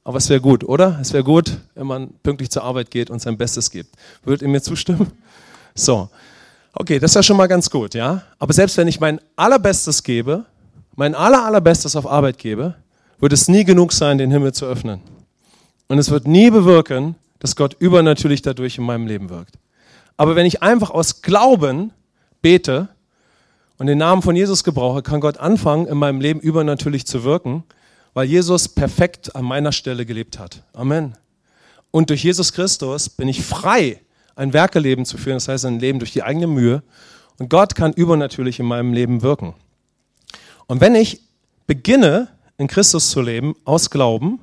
[0.03, 0.99] aber es wäre gut, oder?
[1.01, 3.95] Es wäre gut, wenn man pünktlich zur Arbeit geht und sein Bestes gibt.
[4.25, 5.13] Würdet ihr mir zustimmen?
[5.75, 6.11] So,
[6.73, 8.23] Okay, das ist ja schon mal ganz gut, ja.
[8.39, 10.45] Aber selbst wenn ich mein allerbestes gebe,
[10.95, 12.75] mein aller, allerbestes auf Arbeit gebe,
[13.19, 15.01] wird es nie genug sein, den Himmel zu öffnen.
[15.89, 19.55] Und es wird nie bewirken, dass Gott übernatürlich dadurch in meinem Leben wirkt.
[20.17, 21.93] Aber wenn ich einfach aus Glauben
[22.43, 22.89] bete
[23.79, 27.65] und den Namen von Jesus gebrauche, kann Gott anfangen, in meinem Leben übernatürlich zu wirken,
[28.15, 30.65] weil Jesus perfekt an meiner Stelle gelebt hat.
[30.73, 31.17] Amen.
[31.91, 34.01] Und durch Jesus Christus bin ich frei
[34.39, 36.83] ein Werkeleben zu führen, das heißt ein Leben durch die eigene Mühe.
[37.39, 39.55] Und Gott kann übernatürlich in meinem Leben wirken.
[40.67, 41.21] Und wenn ich
[41.67, 44.41] beginne, in Christus zu leben, aus Glauben,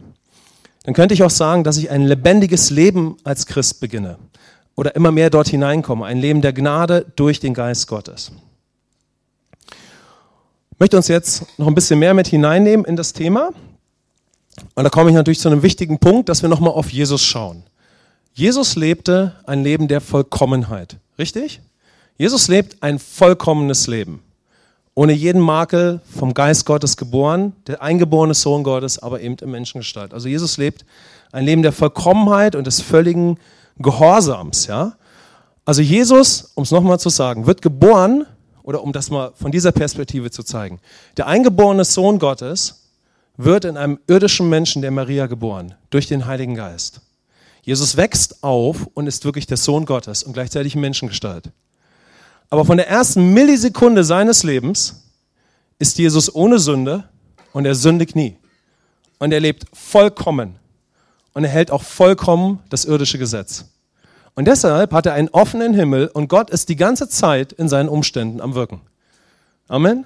[0.83, 4.17] dann könnte ich auch sagen, dass ich ein lebendiges Leben als Christ beginne
[4.75, 8.31] oder immer mehr dort hineinkomme, ein Leben der Gnade durch den Geist Gottes.
[10.71, 13.51] Ich möchte uns jetzt noch ein bisschen mehr mit hineinnehmen in das Thema.
[14.75, 17.63] Und da komme ich natürlich zu einem wichtigen Punkt, dass wir nochmal auf Jesus schauen.
[18.37, 20.97] Jesus lebte ein Leben der Vollkommenheit.
[21.17, 21.61] Richtig?
[22.17, 24.21] Jesus lebt ein vollkommenes Leben.
[24.93, 30.13] ohne jeden Makel, vom Geist Gottes geboren, der eingeborene Sohn Gottes, aber eben in Menschengestalt.
[30.13, 30.85] Also Jesus lebt
[31.31, 33.37] ein Leben der Vollkommenheit und des völligen
[33.77, 34.67] Gehorsams.
[34.67, 34.97] Ja?
[35.65, 38.25] Also Jesus, um es nochmal zu sagen, wird geboren,
[38.63, 40.79] oder um das mal von dieser Perspektive zu zeigen,
[41.17, 42.89] der eingeborene Sohn Gottes
[43.37, 47.01] wird in einem irdischen Menschen der Maria geboren, durch den Heiligen Geist.
[47.65, 51.49] Jesus wächst auf und ist wirklich der Sohn Gottes und gleichzeitig Menschengestalt.
[52.51, 55.03] Aber von der ersten Millisekunde seines Lebens
[55.79, 57.05] ist Jesus ohne Sünde
[57.53, 58.37] und er sündigt nie.
[59.17, 60.59] Und er lebt vollkommen.
[61.33, 63.65] Und er hält auch vollkommen das irdische Gesetz.
[64.35, 67.89] Und deshalb hat er einen offenen Himmel und Gott ist die ganze Zeit in seinen
[67.89, 68.81] Umständen am Wirken.
[69.67, 70.05] Amen.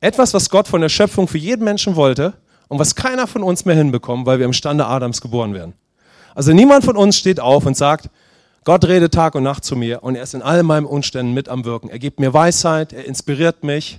[0.00, 2.34] Etwas, was Gott von der Schöpfung für jeden Menschen wollte
[2.68, 5.74] und was keiner von uns mehr hinbekommt, weil wir im Stande Adams geboren werden.
[6.38, 8.10] Also niemand von uns steht auf und sagt,
[8.62, 11.48] Gott redet Tag und Nacht zu mir und er ist in all meinen Umständen mit
[11.48, 11.90] am Wirken.
[11.90, 13.98] Er gibt mir Weisheit, er inspiriert mich,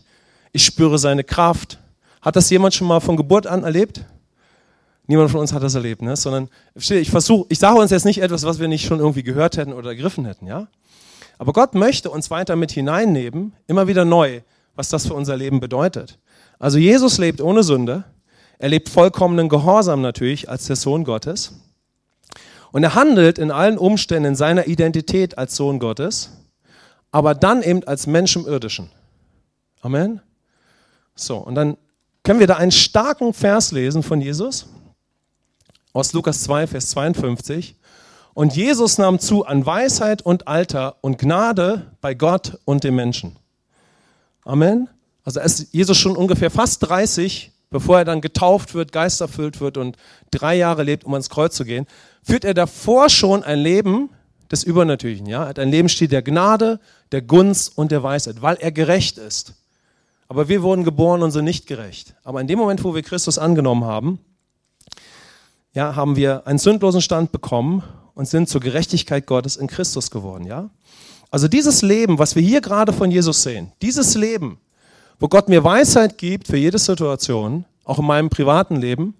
[0.53, 1.79] ich spüre seine Kraft.
[2.21, 4.05] Hat das jemand schon mal von Geburt an erlebt?
[5.05, 6.15] Niemand von uns hat das erlebt, ne?
[6.15, 9.57] sondern ich versuche, ich sage uns jetzt nicht etwas, was wir nicht schon irgendwie gehört
[9.57, 10.67] hätten oder ergriffen hätten, ja?
[11.39, 14.39] Aber Gott möchte uns weiter mit hineinnehmen, immer wieder neu,
[14.75, 16.17] was das für unser Leben bedeutet.
[16.57, 18.05] Also Jesus lebt ohne Sünde,
[18.59, 21.51] er lebt vollkommenen Gehorsam natürlich als der Sohn Gottes.
[22.71, 26.31] Und er handelt in allen Umständen seiner Identität als Sohn Gottes,
[27.11, 28.91] aber dann eben als Mensch im Irdischen.
[29.81, 30.21] Amen.
[31.15, 31.77] So, und dann
[32.23, 34.67] können wir da einen starken Vers lesen von Jesus
[35.93, 37.75] aus Lukas 2, Vers 52.
[38.35, 43.35] Und Jesus nahm zu an Weisheit und Alter und Gnade bei Gott und den Menschen.
[44.43, 44.87] Amen.
[45.23, 49.97] Also ist Jesus schon ungefähr fast 30 bevor er dann getauft wird, geisterfüllt wird und
[50.31, 51.85] drei Jahre lebt, um ans Kreuz zu gehen,
[52.23, 54.09] führt er davor schon ein Leben
[54.51, 55.27] des Übernatürlichen.
[55.27, 55.43] Ja?
[55.43, 56.79] Er hat ein Lebensstil der Gnade,
[57.11, 59.53] der Gunst und der Weisheit, weil er gerecht ist.
[60.27, 62.13] Aber wir wurden geboren und sind nicht gerecht.
[62.23, 64.19] Aber in dem Moment, wo wir Christus angenommen haben,
[65.73, 70.45] ja, haben wir einen sündlosen Stand bekommen und sind zur Gerechtigkeit Gottes in Christus geworden.
[70.45, 70.69] Ja?
[71.31, 74.59] Also dieses Leben, was wir hier gerade von Jesus sehen, dieses Leben,
[75.19, 79.15] wo Gott mir Weisheit gibt für jede Situation, auch in meinem privaten Leben,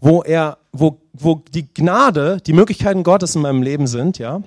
[0.00, 4.42] wo er, wo, wo die Gnade, die Möglichkeiten Gottes in meinem Leben sind, ja,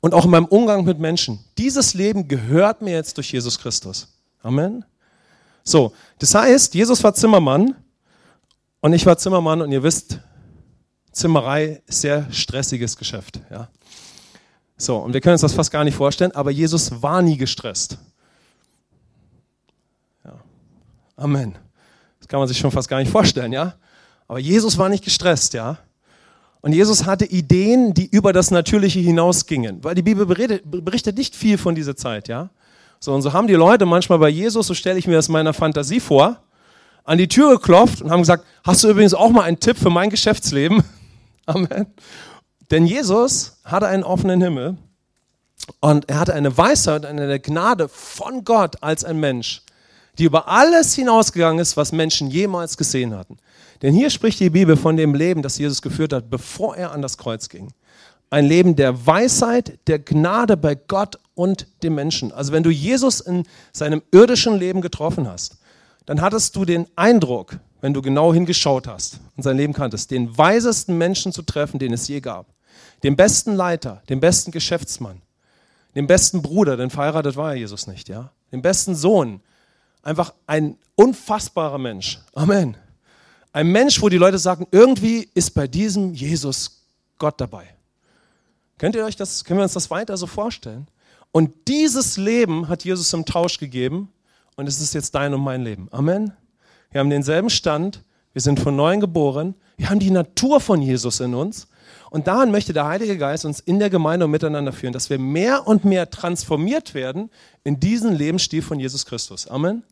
[0.00, 1.44] und auch in meinem Umgang mit Menschen.
[1.58, 4.08] Dieses Leben gehört mir jetzt durch Jesus Christus.
[4.42, 4.84] Amen.
[5.62, 7.74] So, das heißt, Jesus war Zimmermann
[8.80, 10.20] und ich war Zimmermann und ihr wisst,
[11.12, 13.68] Zimmerei ist sehr stressiges Geschäft, ja.
[14.76, 17.98] So, und wir können uns das fast gar nicht vorstellen, aber Jesus war nie gestresst.
[21.16, 21.54] Amen.
[22.18, 23.74] Das kann man sich schon fast gar nicht vorstellen, ja?
[24.28, 25.78] Aber Jesus war nicht gestresst, ja?
[26.60, 31.58] Und Jesus hatte Ideen, die über das Natürliche hinausgingen, weil die Bibel berichtet, nicht viel
[31.58, 32.48] von dieser Zeit, ja?
[33.00, 35.52] So, und so haben die Leute manchmal bei Jesus, so stelle ich mir das meiner
[35.52, 36.38] Fantasie vor,
[37.04, 39.90] an die Tür geklopft und haben gesagt, hast du übrigens auch mal einen Tipp für
[39.90, 40.82] mein Geschäftsleben?
[41.46, 41.86] Amen.
[42.70, 44.78] Denn Jesus hatte einen offenen Himmel
[45.80, 49.64] und er hatte eine Weisheit, eine Gnade von Gott als ein Mensch
[50.18, 53.38] die über alles hinausgegangen ist, was Menschen jemals gesehen hatten.
[53.82, 57.02] Denn hier spricht die Bibel von dem Leben, das Jesus geführt hat, bevor er an
[57.02, 57.68] das Kreuz ging.
[58.30, 62.32] Ein Leben der Weisheit, der Gnade bei Gott und dem Menschen.
[62.32, 65.58] Also wenn du Jesus in seinem irdischen Leben getroffen hast,
[66.06, 70.36] dann hattest du den Eindruck, wenn du genau hingeschaut hast und sein Leben kanntest, den
[70.36, 72.46] weisesten Menschen zu treffen, den es je gab.
[73.02, 75.20] Den besten Leiter, den besten Geschäftsmann,
[75.94, 78.30] den besten Bruder, denn verheiratet war er Jesus nicht, ja?
[78.52, 79.40] Den besten Sohn,
[80.02, 82.20] einfach ein unfassbarer Mensch.
[82.34, 82.76] Amen.
[83.54, 86.82] Ein Mensch, wo die Leute sagen, irgendwie ist bei diesem Jesus
[87.18, 87.64] Gott dabei.
[88.78, 90.88] Könnt ihr euch das, können wir uns das weiter so vorstellen?
[91.30, 94.12] Und dieses Leben hat Jesus im Tausch gegeben
[94.56, 95.86] und es ist jetzt dein und mein Leben.
[95.92, 96.32] Amen.
[96.90, 101.20] Wir haben denselben Stand, wir sind von neuem geboren, wir haben die Natur von Jesus
[101.20, 101.68] in uns
[102.10, 105.20] und daran möchte der Heilige Geist uns in der Gemeinde und miteinander führen, dass wir
[105.20, 107.30] mehr und mehr transformiert werden
[107.62, 109.46] in diesen Lebensstil von Jesus Christus.
[109.46, 109.84] Amen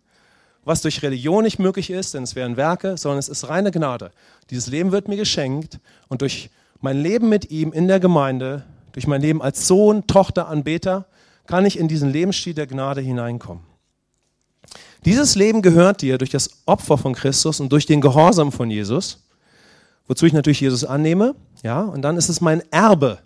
[0.65, 4.13] was durch Religion nicht möglich ist, denn es wären Werke, sondern es ist reine Gnade.
[4.51, 9.07] Dieses Leben wird mir geschenkt und durch mein Leben mit ihm in der Gemeinde, durch
[9.07, 11.07] mein Leben als Sohn, Tochter, Anbeter,
[11.47, 13.65] kann ich in diesen Lebensstil der Gnade hineinkommen.
[15.05, 19.25] Dieses Leben gehört dir durch das Opfer von Christus und durch den Gehorsam von Jesus,
[20.07, 23.19] wozu ich natürlich Jesus annehme, ja, und dann ist es mein Erbe,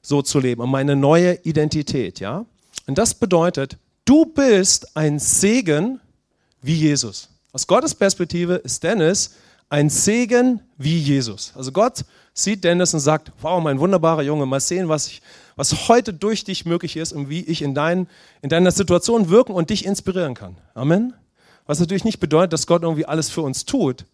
[0.00, 2.44] so zu leben und meine neue Identität, ja.
[2.86, 6.00] Und das bedeutet, du bist ein Segen
[6.62, 7.28] wie Jesus.
[7.52, 9.34] Aus Gottes Perspektive ist Dennis
[9.70, 11.52] ein Segen wie Jesus.
[11.54, 15.22] Also Gott sieht Dennis und sagt, wow, mein wunderbarer Junge, mal sehen, was, ich,
[15.56, 18.06] was heute durch dich möglich ist und wie ich in, dein,
[18.42, 20.56] in deiner Situation wirken und dich inspirieren kann.
[20.74, 21.14] Amen.
[21.66, 24.06] Was natürlich nicht bedeutet, dass Gott irgendwie alles für uns tut,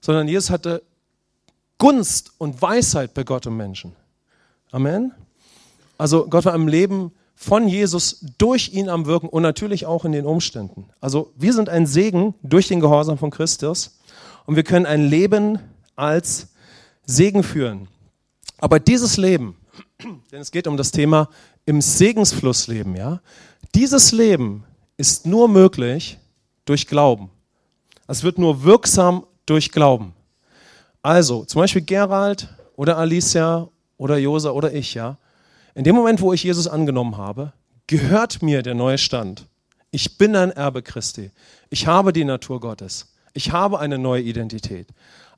[0.00, 0.82] sondern Jesus hatte
[1.78, 3.96] Gunst und Weisheit bei Gott und Menschen.
[4.70, 5.12] Amen.
[5.98, 10.12] Also Gott war im Leben von Jesus durch ihn am Wirken und natürlich auch in
[10.12, 10.90] den Umständen.
[11.00, 13.98] Also wir sind ein Segen durch den Gehorsam von Christus
[14.44, 15.58] und wir können ein Leben
[15.96, 16.48] als
[17.06, 17.88] Segen führen.
[18.58, 19.56] Aber dieses Leben,
[20.30, 21.30] denn es geht um das Thema
[21.64, 23.22] im Segensfluss leben, ja,
[23.74, 24.64] dieses Leben
[24.98, 26.18] ist nur möglich
[26.66, 27.30] durch Glauben.
[28.06, 30.12] Es wird nur wirksam durch Glauben.
[31.00, 35.16] Also, zum Beispiel Gerald oder Alicia oder Josa oder ich, ja.
[35.74, 37.52] In dem Moment, wo ich Jesus angenommen habe,
[37.86, 39.46] gehört mir der neue Stand.
[39.90, 41.30] Ich bin ein Erbe Christi.
[41.70, 43.12] Ich habe die Natur Gottes.
[43.34, 44.88] Ich habe eine neue Identität.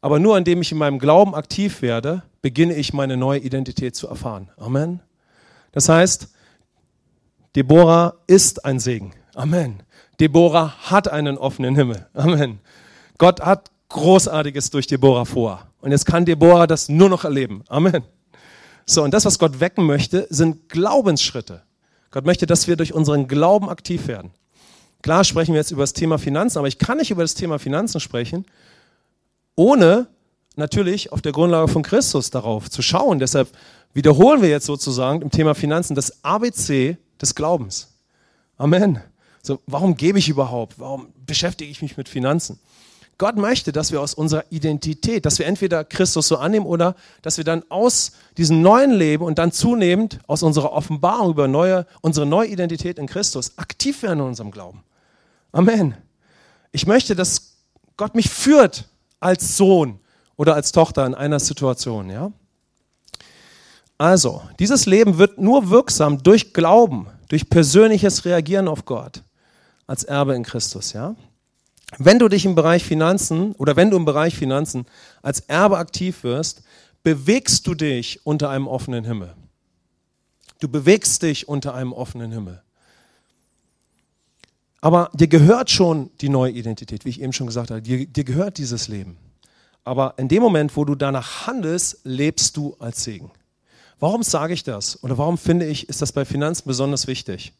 [0.00, 4.08] Aber nur indem ich in meinem Glauben aktiv werde, beginne ich meine neue Identität zu
[4.08, 4.50] erfahren.
[4.56, 5.00] Amen.
[5.70, 6.28] Das heißt,
[7.54, 9.14] Deborah ist ein Segen.
[9.34, 9.82] Amen.
[10.20, 12.06] Deborah hat einen offenen Himmel.
[12.14, 12.60] Amen.
[13.18, 15.66] Gott hat Großartiges durch Deborah vor.
[15.80, 17.62] Und jetzt kann Deborah das nur noch erleben.
[17.68, 18.04] Amen.
[18.86, 21.62] So, und das, was Gott wecken möchte, sind Glaubensschritte.
[22.10, 24.32] Gott möchte, dass wir durch unseren Glauben aktiv werden.
[25.02, 27.58] Klar sprechen wir jetzt über das Thema Finanzen, aber ich kann nicht über das Thema
[27.58, 28.46] Finanzen sprechen,
[29.56, 30.06] ohne
[30.56, 33.18] natürlich auf der Grundlage von Christus darauf zu schauen.
[33.18, 33.48] Deshalb
[33.94, 37.88] wiederholen wir jetzt sozusagen im Thema Finanzen das ABC des Glaubens.
[38.58, 39.00] Amen.
[39.42, 40.78] So, warum gebe ich überhaupt?
[40.78, 42.60] Warum beschäftige ich mich mit Finanzen?
[43.18, 47.36] Gott möchte, dass wir aus unserer Identität, dass wir entweder Christus so annehmen oder dass
[47.36, 52.26] wir dann aus diesem neuen Leben und dann zunehmend aus unserer Offenbarung über neue, unsere
[52.26, 54.82] neue Identität in Christus aktiv werden in unserem Glauben.
[55.52, 55.94] Amen.
[56.72, 57.52] Ich möchte, dass
[57.96, 58.88] Gott mich führt
[59.20, 60.00] als Sohn
[60.36, 62.32] oder als Tochter in einer Situation, ja?
[63.98, 69.22] Also, dieses Leben wird nur wirksam durch Glauben, durch persönliches Reagieren auf Gott
[69.86, 71.14] als Erbe in Christus, ja?
[71.98, 74.86] Wenn du dich im Bereich Finanzen oder wenn du im Bereich Finanzen
[75.20, 76.62] als Erbe aktiv wirst,
[77.02, 79.34] bewegst du dich unter einem offenen Himmel.
[80.60, 82.62] Du bewegst dich unter einem offenen Himmel.
[84.80, 87.82] Aber dir gehört schon die neue Identität, wie ich eben schon gesagt habe.
[87.82, 89.16] Dir, dir gehört dieses Leben.
[89.84, 93.30] Aber in dem Moment, wo du danach handelst, lebst du als Segen.
[94.00, 95.02] Warum sage ich das?
[95.02, 97.52] Oder warum finde ich, ist das bei Finanzen besonders wichtig?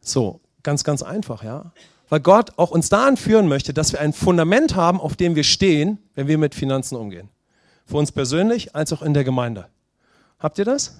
[0.00, 1.72] So, ganz, ganz einfach, ja
[2.08, 5.44] weil Gott auch uns dahin führen möchte, dass wir ein Fundament haben, auf dem wir
[5.44, 7.28] stehen, wenn wir mit Finanzen umgehen.
[7.84, 9.68] Für uns persönlich als auch in der Gemeinde.
[10.38, 10.96] Habt ihr das?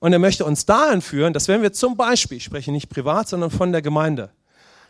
[0.00, 3.28] Und er möchte uns dahin führen, dass wenn wir zum Beispiel, ich spreche nicht privat,
[3.28, 4.30] sondern von der Gemeinde,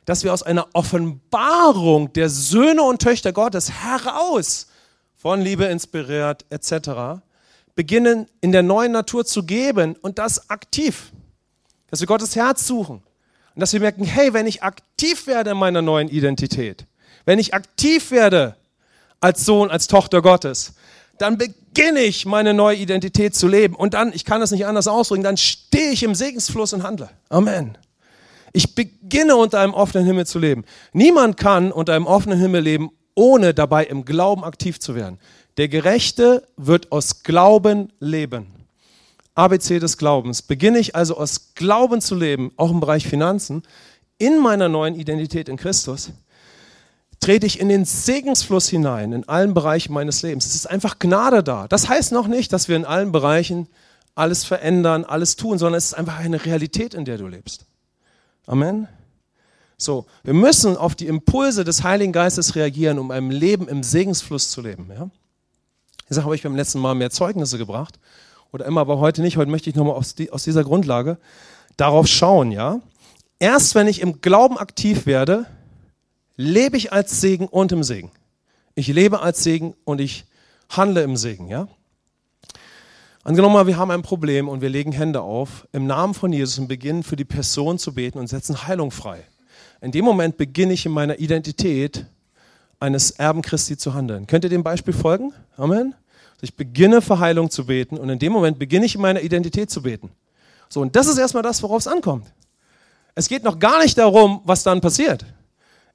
[0.05, 4.67] dass wir aus einer Offenbarung der Söhne und Töchter Gottes heraus,
[5.15, 7.21] von Liebe inspiriert etc.,
[7.75, 11.13] beginnen in der neuen Natur zu geben und das aktiv.
[11.91, 13.03] Dass wir Gottes Herz suchen,
[13.59, 16.87] und dass wir merken, hey, wenn ich aktiv werde in meiner neuen Identität,
[17.25, 18.55] wenn ich aktiv werde
[19.19, 20.75] als Sohn, als Tochter Gottes,
[21.19, 23.75] dann beginne ich meine neue Identität zu leben.
[23.75, 27.11] Und dann, ich kann das nicht anders ausdrücken, dann stehe ich im Segensfluss und handle.
[27.31, 27.77] Amen.
[28.53, 30.65] Ich beginne unter einem offenen Himmel zu leben.
[30.93, 35.19] Niemand kann unter einem offenen Himmel leben, ohne dabei im Glauben aktiv zu werden.
[35.57, 38.58] Der Gerechte wird aus Glauben leben.
[39.39, 40.43] ABC des Glaubens.
[40.43, 43.63] Beginne ich also aus Glauben zu leben, auch im Bereich Finanzen,
[44.19, 46.11] in meiner neuen Identität in Christus,
[47.21, 50.47] trete ich in den Segensfluss hinein, in allen Bereichen meines Lebens.
[50.47, 51.69] Es ist einfach Gnade da.
[51.69, 53.69] Das heißt noch nicht, dass wir in allen Bereichen
[54.17, 57.65] alles verändern, alles tun, sondern es ist einfach eine Realität, in der du lebst.
[58.47, 58.89] Amen.
[59.77, 64.51] So, wir müssen auf die Impulse des Heiligen Geistes reagieren, um ein Leben im Segensfluss
[64.51, 64.91] zu leben.
[64.93, 65.09] Ja?
[66.11, 68.01] Ich habe ich beim letzten Mal mehr Zeugnisse gebracht
[68.53, 69.37] oder immer, aber heute nicht.
[69.37, 71.19] Heute möchte ich nochmal aus, aus dieser Grundlage
[71.77, 72.81] darauf schauen, ja.
[73.39, 75.47] Erst wenn ich im Glauben aktiv werde,
[76.37, 78.11] lebe ich als Segen und im Segen.
[78.75, 80.25] Ich lebe als Segen und ich
[80.69, 81.69] handle im Segen, ja.
[83.25, 86.69] Angenommen wir haben ein Problem und wir legen Hände auf, im Namen von Jesus und
[86.69, 89.23] beginnen für die Person zu beten und setzen Heilung frei.
[89.81, 92.07] In dem Moment beginne ich in meiner Identität
[92.81, 94.27] eines Erben Christi zu handeln.
[94.27, 95.33] Könnt ihr dem Beispiel folgen?
[95.57, 95.95] Amen.
[96.41, 99.71] Ich beginne für Heilung zu beten und in dem Moment beginne ich in meiner Identität
[99.71, 100.11] zu beten.
[100.69, 102.27] So, und das ist erstmal das, worauf es ankommt.
[103.15, 105.25] Es geht noch gar nicht darum, was dann passiert.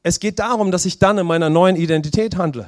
[0.02, 2.68] Es geht darum, dass ich dann in meiner neuen Identität handle.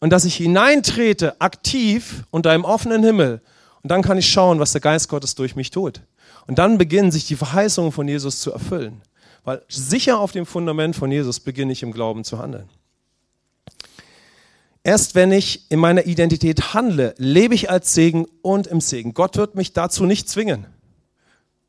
[0.00, 3.40] Und dass ich hineintrete, aktiv unter einem offenen Himmel.
[3.82, 6.00] Und dann kann ich schauen, was der Geist Gottes durch mich tut.
[6.46, 9.02] Und dann beginnen sich die Verheißungen von Jesus zu erfüllen.
[9.44, 12.68] Weil sicher auf dem Fundament von Jesus beginne ich im Glauben zu handeln.
[14.84, 19.14] Erst wenn ich in meiner Identität handle, lebe ich als Segen und im Segen.
[19.14, 20.66] Gott wird mich dazu nicht zwingen,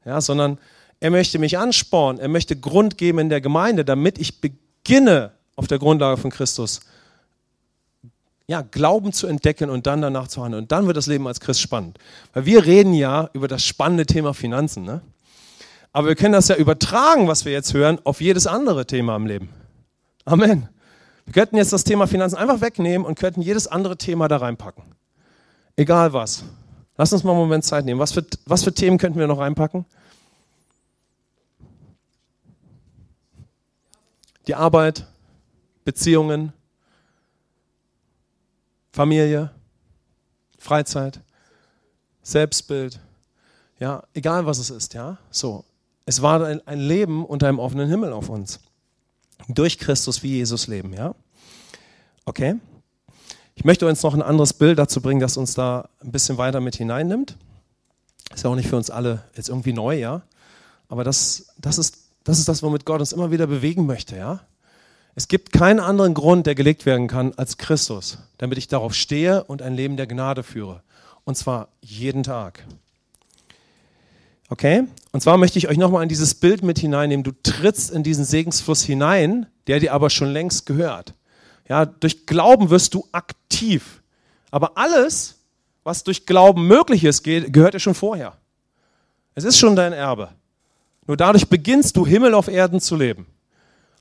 [0.04, 0.60] ja, sondern
[1.00, 5.68] er möchte mich anspornen, er möchte Grund geben in der Gemeinde, damit ich beginne, auf
[5.68, 6.82] der Grundlage von Christus
[8.48, 10.64] ja, Glauben zu entdecken und dann danach zu handeln.
[10.64, 11.98] Und dann wird das Leben als Christ spannend.
[12.34, 14.84] Weil wir reden ja über das spannende Thema Finanzen.
[14.84, 15.02] Ne?
[15.92, 19.26] Aber wir können das ja übertragen, was wir jetzt hören, auf jedes andere Thema im
[19.26, 19.50] Leben.
[20.26, 20.70] Amen.
[21.26, 24.84] Wir könnten jetzt das Thema Finanzen einfach wegnehmen und könnten jedes andere Thema da reinpacken.
[25.76, 26.44] Egal was.
[26.98, 28.00] Lass uns mal einen Moment Zeit nehmen.
[28.00, 29.86] Was für, was für Themen könnten wir noch reinpacken?
[34.48, 35.06] Die Arbeit,
[35.84, 36.54] Beziehungen,
[38.92, 39.52] Familie,
[40.58, 41.20] Freizeit,
[42.22, 43.00] Selbstbild,
[43.80, 45.66] ja, egal was es ist, ja, so.
[46.06, 48.60] Es war ein, Leben unter einem offenen Himmel auf uns.
[49.48, 51.16] Durch Christus wie Jesus leben, ja.
[52.26, 52.56] Okay?
[53.56, 56.60] Ich möchte uns noch ein anderes Bild dazu bringen, das uns da ein bisschen weiter
[56.60, 57.38] mit hineinnimmt.
[58.34, 60.24] Ist ja auch nicht für uns alle jetzt irgendwie neu, ja.
[60.90, 64.42] Aber das, das, ist, das ist das, womit Gott uns immer wieder bewegen möchte, ja.
[65.18, 69.46] Es gibt keinen anderen Grund, der gelegt werden kann, als Christus, damit ich darauf stehe
[69.46, 70.84] und ein Leben der Gnade führe.
[71.24, 72.66] Und zwar jeden Tag.
[74.50, 74.84] Okay?
[75.12, 77.24] Und zwar möchte ich euch nochmal in dieses Bild mit hineinnehmen.
[77.24, 81.14] Du trittst in diesen Segensfluss hinein, der dir aber schon längst gehört.
[81.68, 84.04] Ja, durch Glauben wirst du aktiv.
[84.52, 85.36] Aber alles,
[85.84, 88.38] was durch Glauben möglich ist, gehört dir schon vorher.
[89.34, 90.30] Es ist schon dein Erbe.
[91.08, 93.28] Nur dadurch beginnst du Himmel auf Erden zu leben.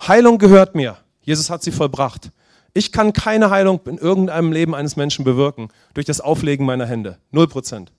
[0.06, 0.98] Heilung gehört mir.
[1.22, 2.30] Jesus hat sie vollbracht.
[2.74, 7.18] Ich kann keine Heilung in irgendeinem Leben eines Menschen bewirken durch das Auflegen meiner Hände.
[7.30, 7.92] Null Prozent.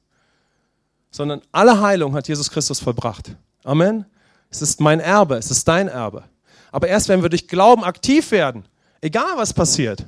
[1.15, 3.37] Sondern alle Heilung hat Jesus Christus vollbracht.
[3.63, 4.03] Amen.
[4.49, 6.25] Es ist mein Erbe, es ist dein Erbe.
[6.73, 8.65] Aber erst wenn wir durch Glauben aktiv werden,
[8.99, 10.05] egal was passiert,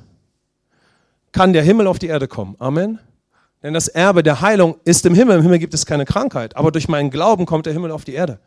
[1.32, 2.56] kann der Himmel auf die Erde kommen.
[2.58, 2.98] Amen.
[3.62, 5.38] Denn das Erbe der Heilung ist im Himmel.
[5.38, 6.54] Im Himmel gibt es keine Krankheit.
[6.56, 8.38] Aber durch meinen Glauben kommt der Himmel auf die Erde.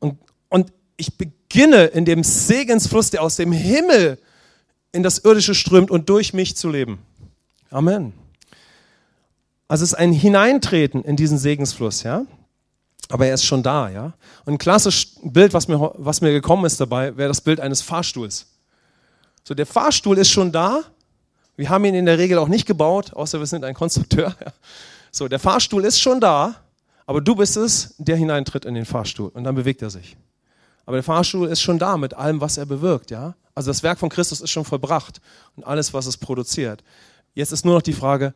[0.00, 0.18] Und,
[0.48, 4.18] und ich beginne in dem Segensfluss, der aus dem Himmel
[4.90, 6.98] in das Irdische strömt und durch mich zu leben.
[7.70, 8.14] Amen.
[9.68, 12.24] Also es ist ein Hineintreten in diesen Segensfluss, ja.
[13.10, 14.14] Aber er ist schon da, ja.
[14.44, 17.82] Und ein klassisches Bild, was mir, was mir gekommen ist dabei, wäre das Bild eines
[17.82, 18.46] Fahrstuhls.
[19.44, 20.82] So, der Fahrstuhl ist schon da.
[21.56, 24.34] Wir haben ihn in der Regel auch nicht gebaut, außer wir sind ein Konstrukteur.
[24.44, 24.52] Ja.
[25.10, 26.54] So, der Fahrstuhl ist schon da,
[27.06, 30.16] aber du bist es, der hineintritt in den Fahrstuhl und dann bewegt er sich.
[30.84, 33.34] Aber der Fahrstuhl ist schon da mit allem, was er bewirkt, ja.
[33.54, 35.20] Also das Werk von Christus ist schon vollbracht
[35.56, 36.84] und alles, was es produziert.
[37.34, 38.34] Jetzt ist nur noch die Frage,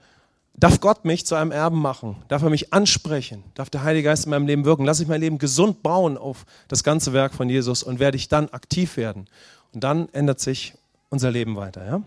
[0.54, 2.16] darf Gott mich zu einem Erben machen?
[2.28, 3.44] Darf er mich ansprechen?
[3.54, 4.84] Darf der Heilige Geist in meinem Leben wirken?
[4.84, 8.28] Lass ich mein Leben gesund bauen auf das ganze Werk von Jesus und werde ich
[8.28, 9.26] dann aktiv werden?
[9.72, 10.74] Und dann ändert sich
[11.08, 12.02] unser Leben weiter, ja.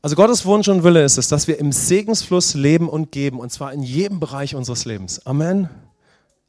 [0.00, 3.50] Also Gottes Wunsch und Wille ist es, dass wir im Segensfluss leben und geben, und
[3.50, 5.26] zwar in jedem Bereich unseres Lebens.
[5.26, 5.68] Amen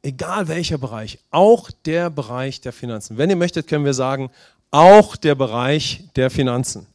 [0.02, 3.18] egal welcher Bereich, auch der Bereich der Finanzen.
[3.18, 4.30] Wenn ihr möchtet, können wir sagen,
[4.70, 6.86] auch der Bereich der Finanzen.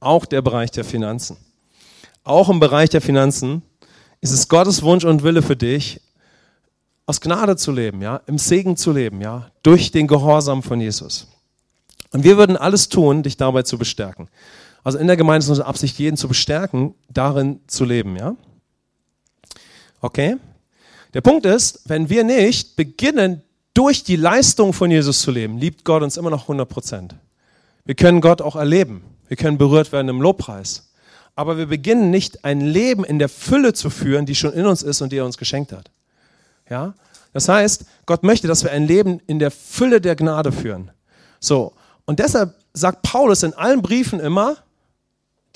[0.00, 1.36] Auch der Bereich der Finanzen.
[2.24, 3.62] Auch im Bereich der Finanzen
[4.20, 6.00] ist es Gottes Wunsch und Wille für dich,
[7.06, 11.28] aus Gnade zu leben, ja, im Segen zu leben, ja, durch den Gehorsam von Jesus.
[12.12, 14.28] Und wir würden alles tun, dich dabei zu bestärken.
[14.82, 18.34] Also in der Gemeinde ist unsere Absicht, jeden zu bestärken, darin zu leben, ja.
[20.00, 20.36] Okay?
[21.12, 23.42] Der Punkt ist, wenn wir nicht beginnen,
[23.74, 27.14] durch die Leistung von Jesus zu leben, liebt Gott uns immer noch 100 Prozent.
[27.84, 29.02] Wir können Gott auch erleben.
[29.28, 30.93] Wir können berührt werden im Lobpreis.
[31.36, 34.82] Aber wir beginnen nicht ein Leben in der Fülle zu führen, die schon in uns
[34.82, 35.90] ist und die er uns geschenkt hat.
[36.70, 36.94] Ja?
[37.32, 40.92] Das heißt, Gott möchte, dass wir ein Leben in der Fülle der Gnade führen.
[41.40, 41.72] So.
[42.04, 44.56] Und deshalb sagt Paulus in allen Briefen immer,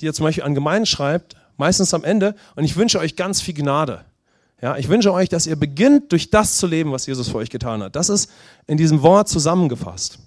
[0.01, 3.41] die er zum Beispiel an Gemeinden schreibt, meistens am Ende, und ich wünsche euch ganz
[3.41, 4.05] viel Gnade.
[4.61, 7.49] Ja, ich wünsche euch, dass ihr beginnt, durch das zu leben, was Jesus für euch
[7.49, 7.95] getan hat.
[7.95, 8.29] Das ist
[8.67, 10.19] in diesem Wort zusammengefasst.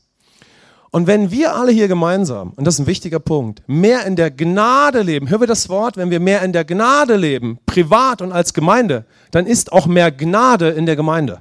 [0.92, 4.30] Und wenn wir alle hier gemeinsam, und das ist ein wichtiger Punkt, mehr in der
[4.30, 8.30] Gnade leben, hören wir das Wort, wenn wir mehr in der Gnade leben, privat und
[8.30, 11.40] als Gemeinde, dann ist auch mehr Gnade in der Gemeinde.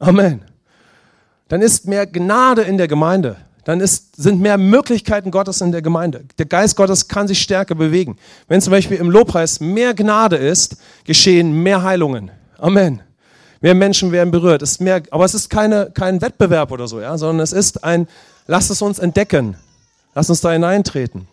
[0.00, 0.42] Amen.
[1.48, 5.82] Dann ist mehr Gnade in der Gemeinde dann ist, sind mehr Möglichkeiten Gottes in der
[5.82, 6.24] Gemeinde.
[6.38, 8.16] Der Geist Gottes kann sich stärker bewegen.
[8.48, 12.30] Wenn zum Beispiel im Lobpreis mehr Gnade ist, geschehen mehr Heilungen.
[12.58, 13.02] Amen.
[13.60, 14.62] Mehr Menschen werden berührt.
[14.62, 18.08] ist mehr, aber es ist keine, kein Wettbewerb oder so, ja, sondern es ist ein,
[18.50, 19.56] lasst es uns entdecken.
[20.12, 21.28] Lasst uns da hineintreten.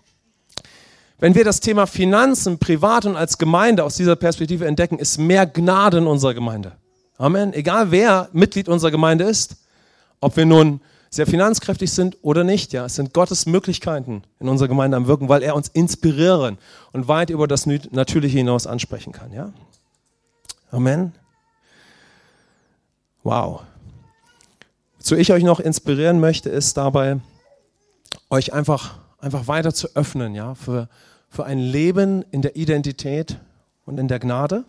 [1.18, 5.48] Wenn wir das Thema Finanzen privat und als Gemeinde aus dieser Perspektive entdecken, ist mehr
[5.48, 6.74] Gnade in unserer Gemeinde.
[7.18, 7.54] Amen.
[7.54, 9.56] Egal wer Mitglied unserer Gemeinde ist,
[10.22, 12.72] ob wir nun sehr finanzkräftig sind oder nicht.
[12.72, 16.60] Ja, es sind Gottes Möglichkeiten in unserer Gemeinde am Wirken, weil er uns inspirieren
[16.92, 19.34] und weit über das Natürliche hinaus ansprechen kann.
[19.34, 19.52] Ja,
[20.70, 21.14] Amen.
[23.24, 23.62] Wow.
[25.08, 27.22] Wozu ich euch noch inspirieren möchte, ist dabei,
[28.30, 30.90] euch einfach, einfach weiter zu öffnen, ja, für,
[31.30, 33.38] für ein Leben in der Identität
[33.86, 34.66] und in der Gnade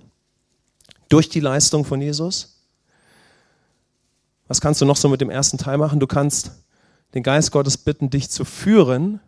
[1.09, 2.63] durch die Leistung von Jesus.
[4.47, 5.99] Was kannst du noch so mit dem ersten Teil machen?
[5.99, 6.53] Du kannst
[7.15, 9.19] den Geist Gottes bitten, dich zu führen,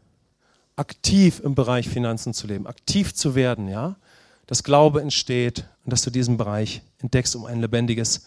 [0.77, 3.97] aktiv im Bereich Finanzen zu leben, aktiv zu werden, ja?
[4.47, 8.27] Dass Glaube entsteht und dass du diesen Bereich entdeckst, um ein lebendiges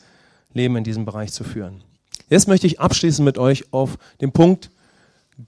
[0.52, 1.82] Leben in diesem Bereich zu führen.
[2.30, 4.70] Jetzt möchte ich abschließend mit euch auf den Punkt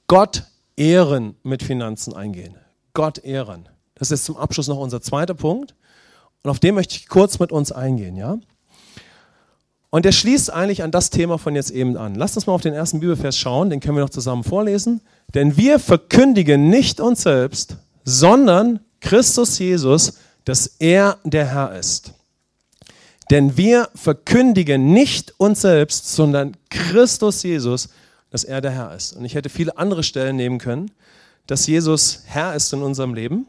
[0.08, 0.44] Gott
[0.76, 2.56] ehren mit Finanzen eingehen.
[2.94, 3.70] Gott ehren.
[3.96, 5.76] Das ist zum Abschluss noch unser zweiter Punkt.
[6.44, 8.38] Und auf den möchte ich kurz mit uns eingehen, ja?
[9.90, 12.16] Und der schließt eigentlich an das Thema von jetzt eben an.
[12.16, 15.00] Lasst uns mal auf den ersten Bibelvers schauen, den können wir noch zusammen vorlesen.
[15.34, 22.14] Denn wir verkündigen nicht uns selbst, sondern Christus Jesus, dass er der Herr ist.
[23.32, 27.90] Denn wir verkündigen nicht uns selbst, sondern Christus Jesus,
[28.30, 29.14] dass er der Herr ist.
[29.14, 30.92] Und ich hätte viele andere Stellen nehmen können,
[31.48, 33.48] dass Jesus Herr ist in unserem Leben.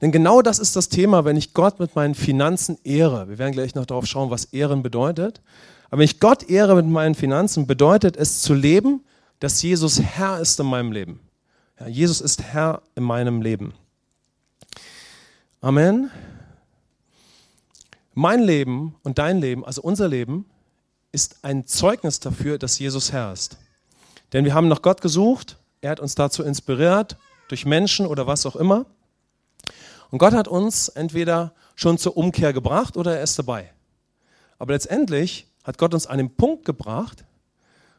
[0.00, 3.28] Denn genau das ist das Thema, wenn ich Gott mit meinen Finanzen ehre.
[3.28, 5.40] Wir werden gleich noch darauf schauen, was Ehren bedeutet.
[5.90, 9.04] Aber wenn ich Gott ehre mit meinen Finanzen, bedeutet es zu leben,
[9.40, 11.20] dass Jesus Herr ist in meinem Leben.
[11.78, 13.74] Ja, Jesus ist Herr in meinem Leben.
[15.60, 16.10] Amen.
[18.20, 20.44] Mein Leben und dein Leben, also unser Leben,
[21.10, 23.56] ist ein Zeugnis dafür, dass Jesus Herr ist.
[24.34, 27.16] Denn wir haben nach Gott gesucht, er hat uns dazu inspiriert,
[27.48, 28.84] durch Menschen oder was auch immer.
[30.10, 33.72] Und Gott hat uns entweder schon zur Umkehr gebracht oder er ist dabei.
[34.58, 37.24] Aber letztendlich hat Gott uns an den Punkt gebracht,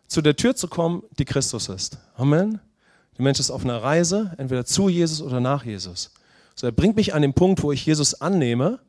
[0.08, 1.98] zu der Tür zu kommen, die Christus ist.
[2.14, 2.60] Amen.
[3.18, 6.12] Der Mensch ist auf einer Reise, entweder zu Jesus oder nach Jesus.
[6.54, 8.82] So, er bringt mich an den Punkt, wo ich Jesus annehme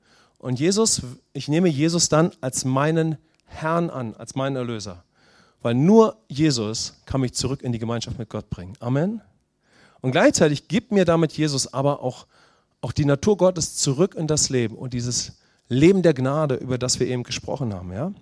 [0.43, 1.01] und Jesus,
[1.33, 3.17] ich nehme Jesus dann als meinen
[3.47, 5.05] Herrn an, als meinen Erlöser.
[5.63, 8.75] Weil nur Jesus kann mich zurück in die Gemeinschaft mit Gott bringen.
[8.81, 9.23] Amen.
[10.03, 12.27] Und gleichzeitig gibt mir damit Jesus aber auch
[12.83, 15.33] auch die Natur Gottes zurück in das Leben und dieses
[15.69, 17.93] Leben der Gnade, über das wir eben gesprochen haben.
[17.93, 18.13] Ja?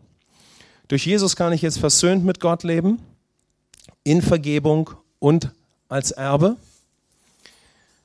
[0.86, 3.00] Durch Jesus kann ich jetzt versöhnt mit Gott leben,
[4.04, 5.50] in Vergebung und
[5.88, 6.56] als Erbe.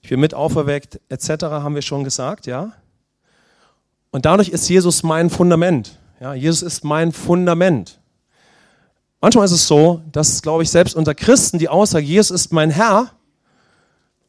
[0.02, 2.74] Ich bin mit auferweckt, etc., haben wir schon gesagt, ja.
[4.16, 6.00] Und dadurch ist Jesus mein Fundament.
[6.22, 8.00] Ja, Jesus ist mein Fundament.
[9.20, 12.70] Manchmal ist es so, dass, glaube ich, selbst unter Christen die Aussage, Jesus ist mein
[12.70, 13.12] Herr,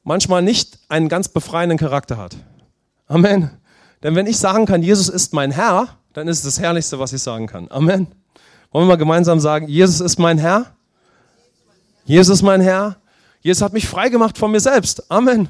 [0.02, 2.36] manchmal nicht einen ganz befreienden Charakter hat.
[3.06, 3.48] Amen.
[4.02, 7.12] Denn wenn ich sagen kann, Jesus ist mein Herr, dann ist es das Herrlichste, was
[7.12, 7.70] ich sagen kann.
[7.70, 8.08] Amen.
[8.72, 10.74] Wollen wir mal gemeinsam sagen, Jesus ist mein Herr?
[12.06, 12.96] Jesus ist mein Herr.
[13.40, 15.08] Jesus hat mich frei gemacht von mir selbst.
[15.12, 15.48] Amen.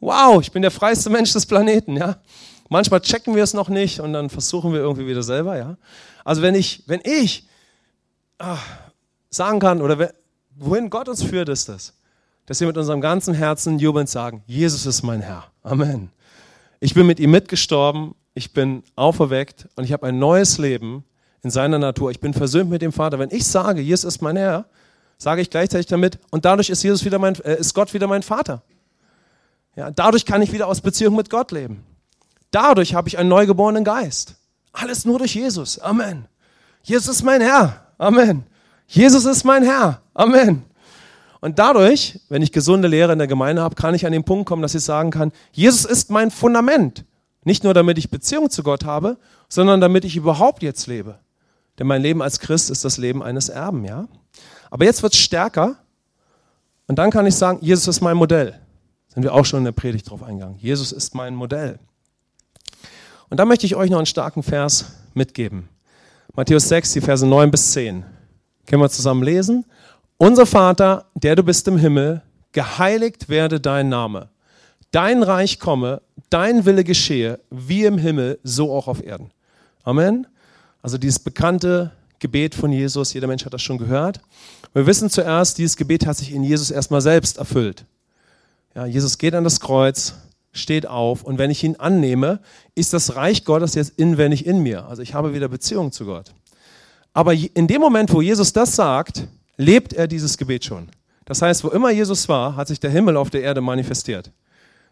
[0.00, 2.18] Wow, ich bin der freiste Mensch des Planeten, ja.
[2.70, 5.76] Manchmal checken wir es noch nicht und dann versuchen wir irgendwie wieder selber, ja.
[6.24, 7.46] Also wenn ich, wenn ich
[8.38, 8.64] ach,
[9.28, 10.12] sagen kann oder
[10.56, 11.92] wohin Gott uns führt, ist das
[12.50, 15.44] dass wir mit unserem ganzen Herzen jubelnd sagen, Jesus ist mein Herr.
[15.62, 16.10] Amen.
[16.80, 21.04] Ich bin mit ihm mitgestorben, ich bin auferweckt und ich habe ein neues Leben
[21.44, 22.10] in seiner Natur.
[22.10, 23.20] Ich bin versöhnt mit dem Vater.
[23.20, 24.64] Wenn ich sage, Jesus ist mein Herr,
[25.16, 28.24] sage ich gleichzeitig damit, und dadurch ist, Jesus wieder mein, äh, ist Gott wieder mein
[28.24, 28.62] Vater.
[29.76, 31.84] Ja, dadurch kann ich wieder aus Beziehung mit Gott leben.
[32.50, 34.34] Dadurch habe ich einen neugeborenen Geist.
[34.72, 35.78] Alles nur durch Jesus.
[35.78, 36.26] Amen.
[36.82, 37.86] Jesus ist mein Herr.
[37.98, 38.44] Amen.
[38.86, 40.02] Jesus ist mein Herr.
[40.14, 40.64] Amen.
[41.40, 44.46] Und dadurch, wenn ich gesunde Lehre in der Gemeinde habe, kann ich an den Punkt
[44.46, 47.04] kommen, dass ich sagen kann, Jesus ist mein Fundament.
[47.44, 49.16] Nicht nur damit ich Beziehung zu Gott habe,
[49.48, 51.18] sondern damit ich überhaupt jetzt lebe.
[51.78, 54.06] Denn mein Leben als Christ ist das Leben eines Erben, ja?
[54.70, 55.76] Aber jetzt wird es stärker.
[56.86, 58.60] Und dann kann ich sagen, Jesus ist mein Modell.
[59.08, 60.58] Sind wir auch schon in der Predigt drauf eingegangen.
[60.58, 61.78] Jesus ist mein Modell.
[63.30, 65.68] Und da möchte ich euch noch einen starken Vers mitgeben.
[66.34, 68.04] Matthäus 6, die Verse 9 bis 10.
[68.66, 69.64] Können wir zusammen lesen?
[70.18, 72.22] Unser Vater, der du bist im Himmel,
[72.52, 74.28] geheiligt werde dein Name.
[74.90, 79.30] Dein Reich komme, dein Wille geschehe, wie im Himmel, so auch auf Erden.
[79.84, 80.26] Amen.
[80.82, 84.20] Also dieses bekannte Gebet von Jesus, jeder Mensch hat das schon gehört.
[84.72, 87.84] Wir wissen zuerst, dieses Gebet hat sich in Jesus erstmal selbst erfüllt.
[88.74, 90.14] Ja, Jesus geht an das Kreuz,
[90.52, 92.40] steht auf und wenn ich ihn annehme,
[92.74, 94.86] ist das Reich Gottes jetzt inwendig in mir.
[94.86, 96.32] Also ich habe wieder Beziehung zu Gott.
[97.12, 99.26] Aber in dem Moment, wo Jesus das sagt,
[99.56, 100.88] lebt er dieses Gebet schon.
[101.24, 104.32] Das heißt, wo immer Jesus war, hat sich der Himmel auf der Erde manifestiert.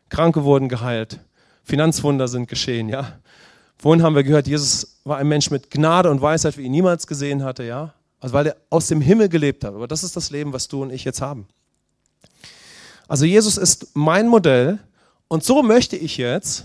[0.08, 1.20] Kranke wurden geheilt,
[1.64, 3.18] Finanzwunder sind geschehen, ja.
[3.76, 7.06] Vorhin haben wir gehört, Jesus war ein Mensch mit Gnade und Weisheit, wie ihn niemals
[7.06, 7.94] gesehen hatte, ja.
[8.20, 9.74] Also weil er aus dem Himmel gelebt hat.
[9.74, 11.46] Aber das ist das Leben, was du und ich jetzt haben.
[13.06, 14.78] Also Jesus ist mein Modell
[15.28, 16.64] und so möchte ich jetzt,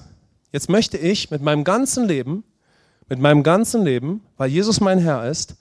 [0.51, 2.43] jetzt möchte ich mit meinem ganzen Leben,
[3.09, 5.55] mit meinem ganzen Leben, weil Jesus mein Herr ist,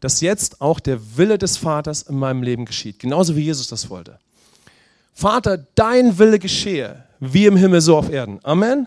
[0.00, 2.98] dass jetzt auch der Wille des Vaters in meinem Leben geschieht.
[2.98, 4.18] Genauso wie Jesus das wollte.
[5.12, 8.38] Vater, dein Wille geschehe, wie im Himmel so auf Erden.
[8.44, 8.86] Amen.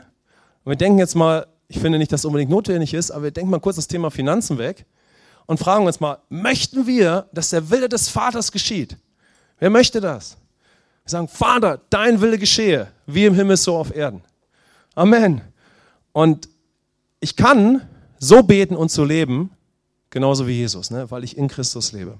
[0.63, 3.31] Und wir denken jetzt mal, ich finde nicht, dass es unbedingt notwendig ist, aber wir
[3.31, 4.85] denken mal kurz das Thema Finanzen weg
[5.45, 8.97] und fragen uns mal, möchten wir, dass der Wille des Vaters geschieht?
[9.59, 10.37] Wer möchte das?
[11.03, 14.21] Wir sagen, Vater, dein Wille geschehe, wie im Himmel so auf Erden.
[14.95, 15.41] Amen.
[16.11, 16.49] Und
[17.19, 17.87] ich kann
[18.19, 19.51] so beten und so leben,
[20.09, 21.09] genauso wie Jesus, ne?
[21.09, 22.19] weil ich in Christus lebe.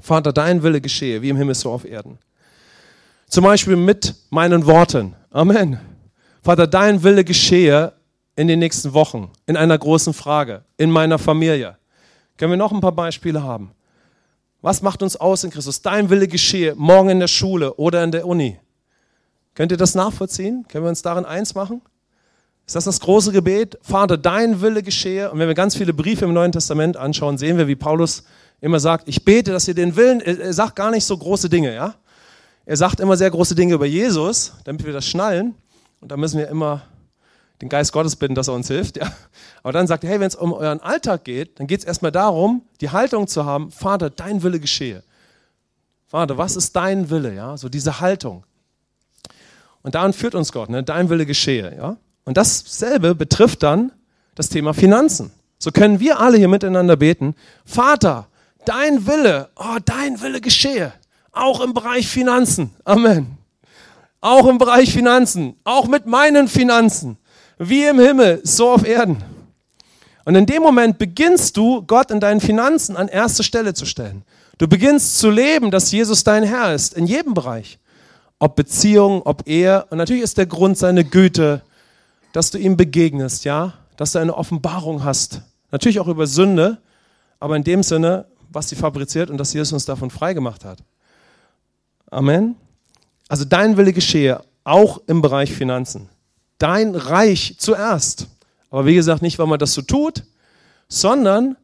[0.00, 2.18] Vater, dein Wille geschehe, wie im Himmel so auf Erden.
[3.28, 5.14] Zum Beispiel mit meinen Worten.
[5.30, 5.78] Amen.
[6.42, 7.92] Vater, dein Wille geschehe
[8.36, 11.76] in den nächsten Wochen, in einer großen Frage, in meiner Familie,
[12.36, 13.70] können wir noch ein paar Beispiele haben?
[14.64, 15.82] Was macht uns aus in Christus?
[15.82, 18.58] Dein Wille geschehe, morgen in der Schule oder in der Uni.
[19.54, 20.64] Könnt ihr das nachvollziehen?
[20.68, 21.82] Können wir uns darin eins machen?
[22.66, 23.76] Ist das das große Gebet?
[23.82, 25.30] Vater, dein Wille geschehe.
[25.30, 28.24] Und wenn wir ganz viele Briefe im Neuen Testament anschauen, sehen wir, wie Paulus
[28.62, 31.74] immer sagt, ich bete, dass ihr den Willen, er sagt gar nicht so große Dinge,
[31.74, 31.96] ja?
[32.64, 35.54] Er sagt immer sehr große Dinge über Jesus, damit wir das schnallen.
[36.00, 36.84] Und da müssen wir immer
[37.64, 38.98] den Geist Gottes bitten, dass er uns hilft.
[38.98, 39.10] Ja.
[39.62, 42.12] Aber dann sagt er, hey, wenn es um euren Alltag geht, dann geht es erstmal
[42.12, 45.02] darum, die Haltung zu haben, Vater, dein Wille geschehe.
[46.06, 47.34] Vater, was ist dein Wille?
[47.34, 48.44] Ja, so diese Haltung.
[49.82, 50.82] Und daran führt uns Gott, ne?
[50.82, 51.74] dein Wille geschehe.
[51.74, 51.96] Ja?
[52.26, 53.92] Und dasselbe betrifft dann
[54.34, 55.32] das Thema Finanzen.
[55.58, 57.34] So können wir alle hier miteinander beten,
[57.64, 58.26] Vater,
[58.66, 60.92] dein Wille, oh, dein Wille geschehe.
[61.32, 62.74] Auch im Bereich Finanzen.
[62.84, 63.38] Amen.
[64.20, 65.56] Auch im Bereich Finanzen.
[65.64, 67.16] Auch mit meinen Finanzen
[67.58, 69.22] wie im Himmel, so auf Erden.
[70.24, 74.24] Und in dem Moment beginnst du, Gott in deinen Finanzen an erste Stelle zu stellen.
[74.58, 77.78] Du beginnst zu leben, dass Jesus dein Herr ist, in jedem Bereich.
[78.38, 79.84] Ob Beziehung, ob Ehe.
[79.90, 81.62] Und natürlich ist der Grund seine Güte,
[82.32, 83.74] dass du ihm begegnest, ja?
[83.96, 85.42] Dass du eine Offenbarung hast.
[85.70, 86.78] Natürlich auch über Sünde,
[87.38, 90.78] aber in dem Sinne, was sie fabriziert und dass Jesus uns davon freigemacht hat.
[92.10, 92.56] Amen.
[93.28, 96.08] Also dein Wille geschehe, auch im Bereich Finanzen
[96.64, 98.26] dein Reich zuerst.
[98.70, 100.24] Aber wie gesagt, nicht, weil man das so tut,
[100.88, 101.58] sondern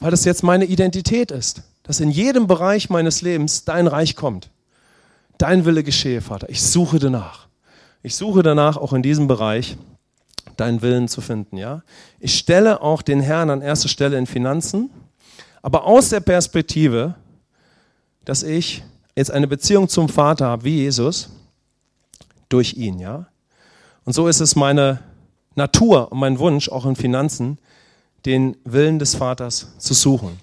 [0.00, 1.62] weil das jetzt meine Identität ist.
[1.82, 4.48] Dass in jedem Bereich meines Lebens dein Reich kommt.
[5.36, 6.48] Dein Wille geschehe, Vater.
[6.48, 7.48] Ich suche danach.
[8.02, 9.76] Ich suche danach, auch in diesem Bereich
[10.56, 11.58] deinen Willen zu finden.
[11.58, 11.82] Ja?
[12.18, 14.88] Ich stelle auch den Herrn an erste Stelle in Finanzen,
[15.60, 17.14] aber aus der Perspektive,
[18.24, 18.82] dass ich
[19.14, 21.28] jetzt eine Beziehung zum Vater habe, wie Jesus,
[22.48, 22.98] durch ihn.
[22.98, 23.26] Ja?
[24.08, 25.00] Und so ist es meine
[25.54, 27.58] Natur und mein Wunsch, auch in Finanzen,
[28.24, 30.40] den Willen des Vaters zu suchen.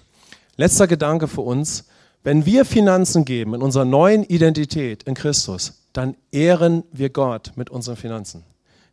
[0.56, 1.86] Letzter Gedanke für uns.
[2.22, 7.68] Wenn wir Finanzen geben in unserer neuen Identität in Christus, dann ehren wir Gott mit
[7.68, 8.44] unseren Finanzen.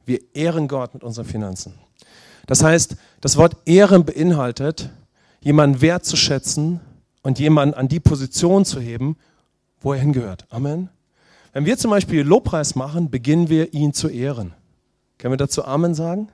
[0.08, 1.76] Wir ehren Gott mit unseren Finanzen.
[2.48, 4.90] Das heißt, das Wort Ehren beinhaltet,
[5.42, 6.80] jemanden wertzuschätzen
[7.22, 9.18] und jemanden an die Position zu heben,
[9.82, 10.48] wo er hingehört.
[10.50, 10.90] Amen.
[11.52, 14.56] Wenn wir zum Beispiel Lobpreis machen, beginnen wir ihn zu ehren.
[15.24, 16.28] Können wir dazu Amen sagen?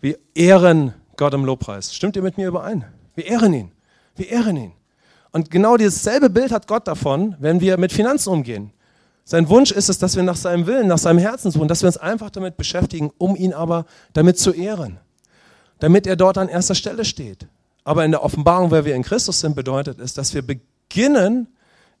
[0.00, 1.94] Wir ehren Gott im Lobpreis.
[1.94, 2.84] Stimmt ihr mit mir überein?
[3.14, 3.70] Wir ehren ihn.
[4.16, 4.72] Wir ehren ihn.
[5.30, 8.72] Und genau dieses selbe Bild hat Gott davon, wenn wir mit Finanzen umgehen.
[9.22, 11.86] Sein Wunsch ist es, dass wir nach seinem Willen, nach seinem Herzen suchen, dass wir
[11.86, 14.98] uns einfach damit beschäftigen, um ihn aber damit zu ehren.
[15.78, 17.46] Damit er dort an erster Stelle steht.
[17.84, 21.46] Aber in der Offenbarung, wer wir in Christus sind, bedeutet es, dass wir beginnen,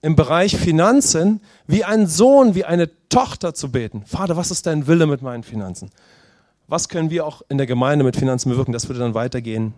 [0.02, 4.04] im Bereich Finanzen wie ein Sohn, wie eine Tochter zu beten.
[4.04, 5.90] Vater, was ist dein Wille mit meinen Finanzen?
[6.66, 8.72] Was können wir auch in der Gemeinde mit Finanzen bewirken?
[8.72, 9.74] Das würde dann weitergehen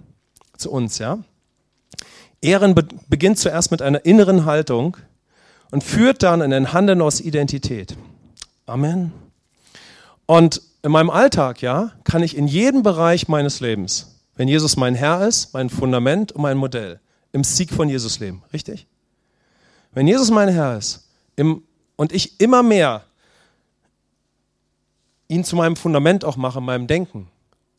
[0.56, 1.18] zu uns, ja?
[2.40, 4.96] Ehren be beginnt zuerst mit einer inneren Haltung
[5.70, 7.96] und führt dann in ein Handeln aus Identität.
[8.66, 9.12] Amen.
[10.26, 14.94] Und in meinem Alltag, ja, kann ich in jedem Bereich meines Lebens, wenn Jesus mein
[14.94, 17.00] Herr ist, mein Fundament und mein Modell,
[17.32, 18.42] im Sieg von Jesus leben.
[18.52, 18.86] Richtig?
[19.94, 21.62] Wenn Jesus mein Herr ist im,
[21.96, 23.04] und ich immer mehr
[25.28, 27.28] ihn zu meinem Fundament auch mache, meinem Denken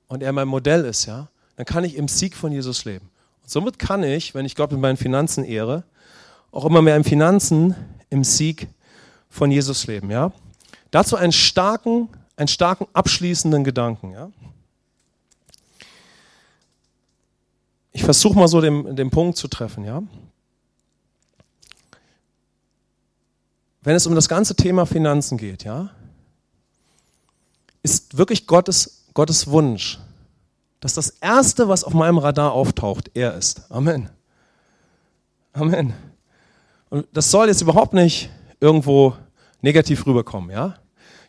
[0.07, 3.09] und er mein Modell ist, ja, dann kann ich im Sieg von Jesus leben.
[3.43, 5.83] Und somit kann ich, wenn ich Gott mit meinen Finanzen ehre,
[6.51, 7.75] auch immer mehr im Finanzen
[8.09, 8.69] im Sieg
[9.29, 10.31] von Jesus leben, ja.
[10.91, 12.07] Dazu einen starken,
[12.37, 14.29] einen starken abschließenden Gedanken, ja.
[17.91, 20.01] Ich versuche mal so den, den Punkt zu treffen, ja.
[23.85, 25.91] Wenn es um das ganze Thema Finanzen geht, ja,
[27.83, 29.99] ist wirklich Gottes, Gottes Wunsch,
[30.79, 33.71] dass das Erste, was auf meinem Radar auftaucht, er ist.
[33.71, 34.09] Amen.
[35.53, 35.93] Amen.
[36.89, 38.29] Und das soll jetzt überhaupt nicht
[38.59, 39.15] irgendwo
[39.61, 40.75] negativ rüberkommen, ja?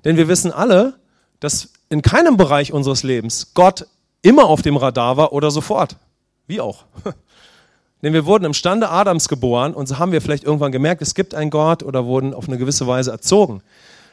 [0.04, 0.98] Denn wir wissen alle,
[1.40, 3.86] dass in keinem Bereich unseres Lebens Gott
[4.22, 5.96] immer auf dem Radar war oder sofort.
[6.46, 6.84] Wie auch.
[8.02, 11.14] Denn wir wurden im Stande Adams geboren und so haben wir vielleicht irgendwann gemerkt, es
[11.14, 13.62] gibt einen Gott oder wurden auf eine gewisse Weise erzogen.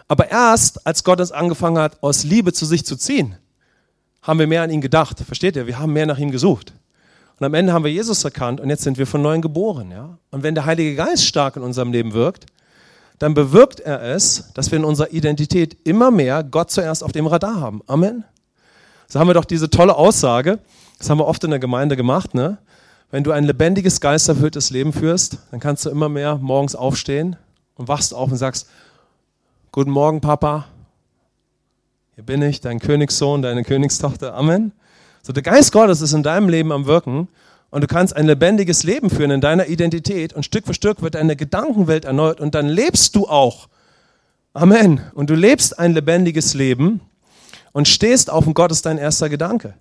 [0.07, 3.35] Aber erst, als Gott uns angefangen hat, aus Liebe zu sich zu ziehen,
[4.21, 5.19] haben wir mehr an ihn gedacht.
[5.19, 5.67] Versteht ihr?
[5.67, 6.73] Wir haben mehr nach ihm gesucht.
[7.39, 9.91] Und am Ende haben wir Jesus erkannt und jetzt sind wir von neuem geboren.
[9.91, 10.17] Ja?
[10.31, 12.45] Und wenn der Heilige Geist stark in unserem Leben wirkt,
[13.19, 17.27] dann bewirkt er es, dass wir in unserer Identität immer mehr Gott zuerst auf dem
[17.27, 17.81] Radar haben.
[17.87, 18.23] Amen.
[19.07, 20.59] So haben wir doch diese tolle Aussage,
[20.99, 22.57] das haben wir oft in der Gemeinde gemacht, ne?
[23.13, 27.35] Wenn du ein lebendiges, geisterfülltes Leben führst, dann kannst du immer mehr morgens aufstehen
[27.75, 28.67] und wachst auf und sagst,
[29.71, 30.65] Guten Morgen, Papa.
[32.15, 34.33] Hier bin ich, dein Königssohn, deine Königstochter.
[34.33, 34.71] Amen.
[35.21, 37.27] So, der Geist Gottes ist in deinem Leben am Wirken
[37.69, 41.13] und du kannst ein lebendiges Leben führen in deiner Identität und Stück für Stück wird
[41.13, 43.67] deine Gedankenwelt erneuert und dann lebst du auch.
[44.53, 45.01] Amen.
[45.13, 46.99] Und du lebst ein lebendiges Leben
[47.73, 49.75] und stehst auf und Gott ist dein erster Gedanke.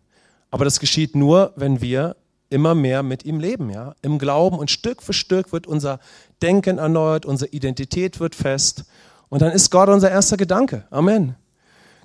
[0.50, 2.16] Aber das geschieht nur, wenn wir
[2.52, 5.98] immer mehr mit ihm leben, ja, im Glauben und Stück für Stück wird unser
[6.42, 8.84] Denken erneuert, unsere Identität wird fest
[9.28, 10.84] und dann ist Gott unser erster Gedanke.
[10.90, 11.34] Amen.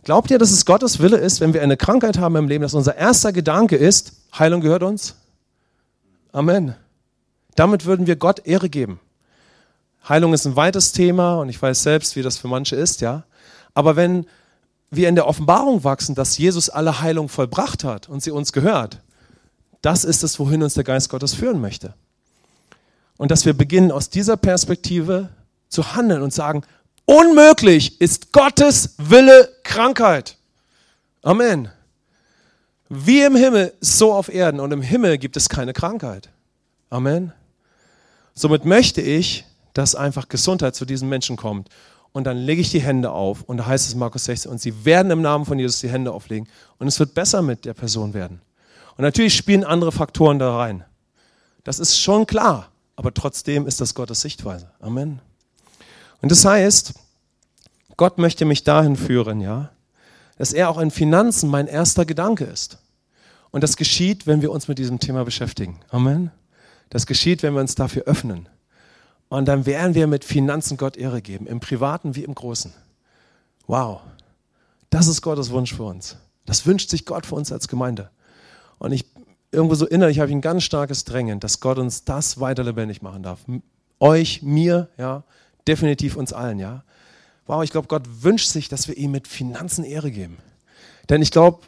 [0.03, 2.73] Glaubt ihr, dass es Gottes Wille ist, wenn wir eine Krankheit haben im Leben, dass
[2.73, 5.15] unser erster Gedanke ist, Heilung gehört uns?
[6.31, 6.75] Amen.
[7.55, 8.99] Damit würden wir Gott Ehre geben.
[10.07, 13.23] Heilung ist ein weites Thema und ich weiß selbst, wie das für manche ist, ja.
[13.73, 14.25] Aber wenn
[14.89, 19.01] wir in der Offenbarung wachsen, dass Jesus alle Heilung vollbracht hat und sie uns gehört,
[19.87, 21.93] das ist es, wohin uns der Geist Gottes führen möchte.
[23.15, 25.29] Und dass wir beginnen, aus dieser Perspektive
[25.69, 26.63] zu handeln und sagen,
[27.09, 30.35] Unmöglich ist Gottes Wille Krankheit.
[31.21, 31.69] Amen.
[32.89, 34.59] Wie im Himmel, so auf Erden.
[34.59, 36.27] Und im Himmel gibt es keine Krankheit.
[36.89, 37.31] Amen.
[38.33, 41.69] Somit möchte ich, dass einfach Gesundheit zu diesen Menschen kommt.
[42.11, 43.43] Und dann lege ich die Hände auf.
[43.43, 46.11] Und da heißt es Markus 16, und sie werden im Namen von Jesus die Hände
[46.11, 46.49] auflegen.
[46.77, 48.41] Und es wird besser mit der Person werden.
[48.97, 50.83] Und natürlich spielen andere Faktoren da rein.
[51.63, 52.71] Das ist schon klar.
[52.95, 54.71] Aber trotzdem ist das Gottes Sichtweise.
[54.79, 55.21] Amen.
[56.21, 56.95] Und das heißt,
[57.95, 59.69] Gott möchte mich dahin führen, ja,
[60.37, 62.79] dass er auch in Finanzen mein erster Gedanke ist.
[63.51, 65.79] Und das geschieht, wenn wir uns mit diesem Thema beschäftigen.
[65.89, 66.31] Amen.
[66.89, 68.49] Das geschieht, wenn wir uns dafür öffnen.
[69.29, 72.73] Und dann werden wir mit Finanzen Gott Ehre geben, im Privaten wie im Großen.
[73.67, 74.01] Wow.
[74.89, 76.17] Das ist Gottes Wunsch für uns.
[76.45, 78.09] Das wünscht sich Gott für uns als Gemeinde.
[78.79, 79.05] Und ich
[79.51, 83.01] irgendwo so innerlich habe ich ein ganz starkes Drängen, dass Gott uns das weiter lebendig
[83.01, 83.39] machen darf.
[83.99, 85.23] Euch, mir, ja,
[85.67, 86.83] definitiv uns allen, ja.
[87.45, 90.37] Wow, ich glaube, Gott wünscht sich, dass wir ihm mit Finanzen Ehre geben.
[91.09, 91.61] Denn ich glaube,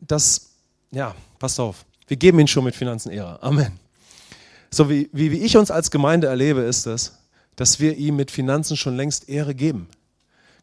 [0.00, 0.50] dass,
[0.90, 3.42] ja, passt auf, wir geben ihm schon mit Finanzen Ehre.
[3.42, 3.78] Amen.
[4.70, 7.18] So wie, wie, wie ich uns als Gemeinde erlebe, ist es,
[7.56, 9.88] dass wir ihm mit Finanzen schon längst Ehre geben.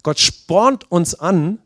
[0.04, 1.60] Gott spornt uns an,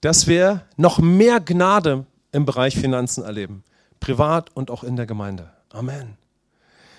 [0.00, 3.64] dass wir noch mehr Gnade im Bereich Finanzen erleben.
[4.00, 5.50] Privat und auch in der Gemeinde.
[5.70, 6.16] Amen.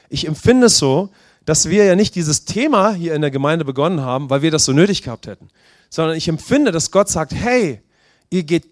[0.09, 1.09] Ich empfinde es so,
[1.45, 4.65] dass wir ja nicht dieses Thema hier in der Gemeinde begonnen haben, weil wir das
[4.65, 5.49] so nötig gehabt hätten,
[5.89, 7.81] sondern ich empfinde, dass Gott sagt, hey,
[8.29, 8.65] ihr, geht,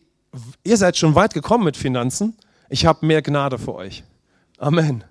[0.63, 2.37] ihr seid schon weit gekommen mit Finanzen,
[2.69, 4.03] ich habe mehr Gnade für euch.
[4.59, 5.03] Amen.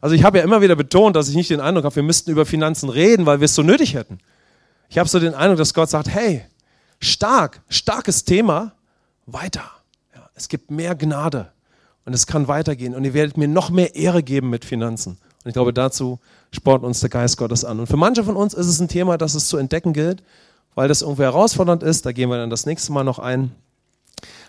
[0.00, 2.30] Also ich habe ja immer wieder betont, dass ich nicht den Eindruck habe, wir müssten
[2.30, 4.18] über Finanzen reden, weil wir es so nötig hätten.
[4.88, 6.44] Ich habe so den Eindruck, dass Gott sagt, hey,
[7.00, 8.72] stark, starkes Thema,
[9.26, 9.70] weiter.
[10.14, 11.52] Ja, es gibt mehr Gnade
[12.06, 15.18] und es kann weitergehen und ihr werdet mir noch mehr Ehre geben mit Finanzen.
[15.44, 16.18] Und ich glaube, dazu
[16.52, 17.80] spornt uns der Geist Gottes an.
[17.80, 20.22] Und für manche von uns ist es ein Thema, das es zu entdecken gilt,
[20.74, 22.06] weil das irgendwie herausfordernd ist.
[22.06, 23.52] Da gehen wir dann das nächste Mal noch ein.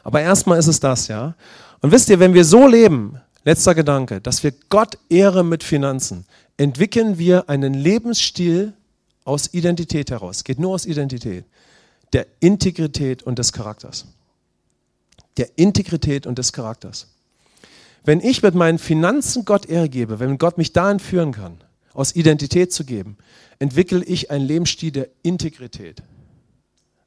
[0.03, 1.36] Aber erstmal ist es das, ja.
[1.82, 6.26] Und wisst ihr, wenn wir so leben, letzter Gedanke, dass wir Gott ehren mit Finanzen,
[6.58, 8.74] entwickeln wir einen Lebensstil
[9.24, 10.43] aus Identität heraus.
[10.43, 11.45] Geht nur aus Identität.
[12.14, 14.05] Der Integrität und des Charakters.
[15.38, 17.08] Der Integrität und des Charakters.
[18.03, 21.57] Wenn ich mit meinen Finanzen Gott Ehre gebe, wenn Gott mich dahin führen kann,
[21.93, 23.17] aus Identität zu geben,
[23.59, 26.03] entwickle ich einen Lebensstil der Integrität.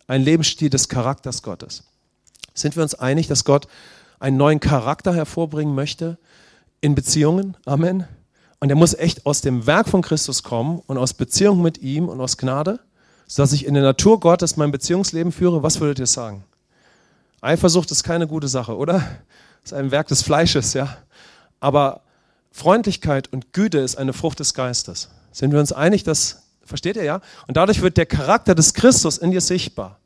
[0.07, 1.85] Ein Lebensstil des Charakters Gottes.
[2.55, 3.69] Sind wir uns einig, dass Gott
[4.19, 6.19] einen neuen Charakter hervorbringen möchte
[6.81, 7.57] in Beziehungen?
[7.65, 8.05] Amen.
[8.59, 12.09] Und er muss echt aus dem Werk von Christus kommen und aus Beziehung mit ihm
[12.09, 12.81] und aus Gnade,
[13.27, 15.63] sodass ich in der Natur Gottes mein Beziehungsleben führe.
[15.63, 16.45] Was würdet ihr sagen?
[17.41, 19.03] Eifersucht ist keine gute Sache, oder?
[19.65, 20.97] Ist ein Werk des Fleisches, ja.
[21.61, 22.03] Aber
[22.53, 25.11] Freundlichkeit und Güte ist eine Frucht des Geistes.
[25.33, 27.21] Sind wir uns einig, dass, versteht ihr ja?
[27.47, 29.99] Und dadurch wird der Charakter des Christus in dir sichtbar.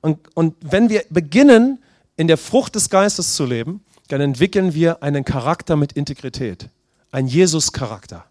[0.00, 1.78] Und, und wenn wir beginnen,
[2.16, 6.68] in der Frucht des Geistes zu leben, dann entwickeln wir einen Charakter mit Integrität.
[7.12, 8.24] Ein Jesus-Charakter.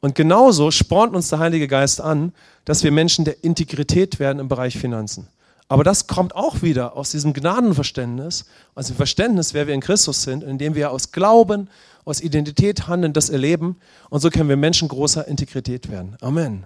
[0.00, 2.32] Und genauso spornt uns der Heilige Geist an,
[2.64, 5.28] dass wir Menschen der Integrität werden im Bereich Finanzen.
[5.74, 8.44] Aber das kommt auch wieder aus diesem Gnadenverständnis,
[8.76, 11.68] aus dem Verständnis, wer wir in Christus sind, indem wir aus Glauben,
[12.04, 13.74] aus Identität handeln, das erleben.
[14.08, 16.16] Und so können wir Menschen großer Integrität werden.
[16.20, 16.64] Amen.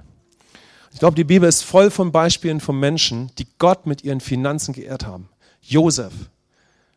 [0.93, 4.75] Ich glaube, die Bibel ist voll von Beispielen von Menschen, die Gott mit ihren Finanzen
[4.75, 5.31] geehrt haben.
[5.63, 6.13] Josef,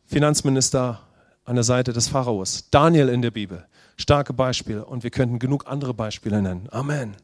[0.04, 1.00] Finanzminister
[1.46, 2.66] an der Seite des Pharaos.
[2.70, 3.64] Daniel in der Bibel.
[3.96, 4.84] Starke Beispiele.
[4.84, 6.68] Und wir könnten genug andere Beispiele nennen.
[6.72, 7.16] Amen.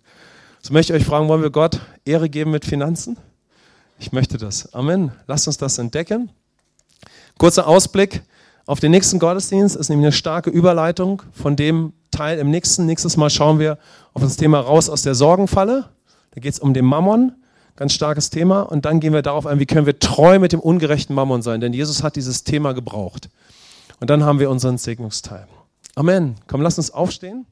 [0.63, 3.19] So möchte ich euch fragen, wollen wir Gott Ehre geben mit Finanzen?
[3.99, 4.73] Ich möchte das.
[4.75, 5.13] Amen.
[5.27, 6.31] Lasst uns das entdecken.
[7.37, 8.23] Kurzer Ausblick
[8.67, 12.87] auf den nächsten Gottesdienst ist nämlich eine starke Überleitung von dem Teil im nächsten.
[12.87, 13.79] Nächstes Mal schauen wir
[14.15, 15.89] auf das Thema raus aus der Sorgenfalle.
[16.33, 17.33] Da geht es um den Mammon.
[17.77, 18.63] Ganz starkes Thema.
[18.63, 21.61] Und dann gehen wir darauf ein, wie können wir treu mit dem ungerechten Mammon sein.
[21.61, 23.31] Denn Jesus hat dieses Thema gebraucht.
[24.01, 25.47] Und dann haben wir unseren Segnungsteil.
[25.97, 26.37] Amen.
[26.47, 27.47] Komm, lass uns aufstehen.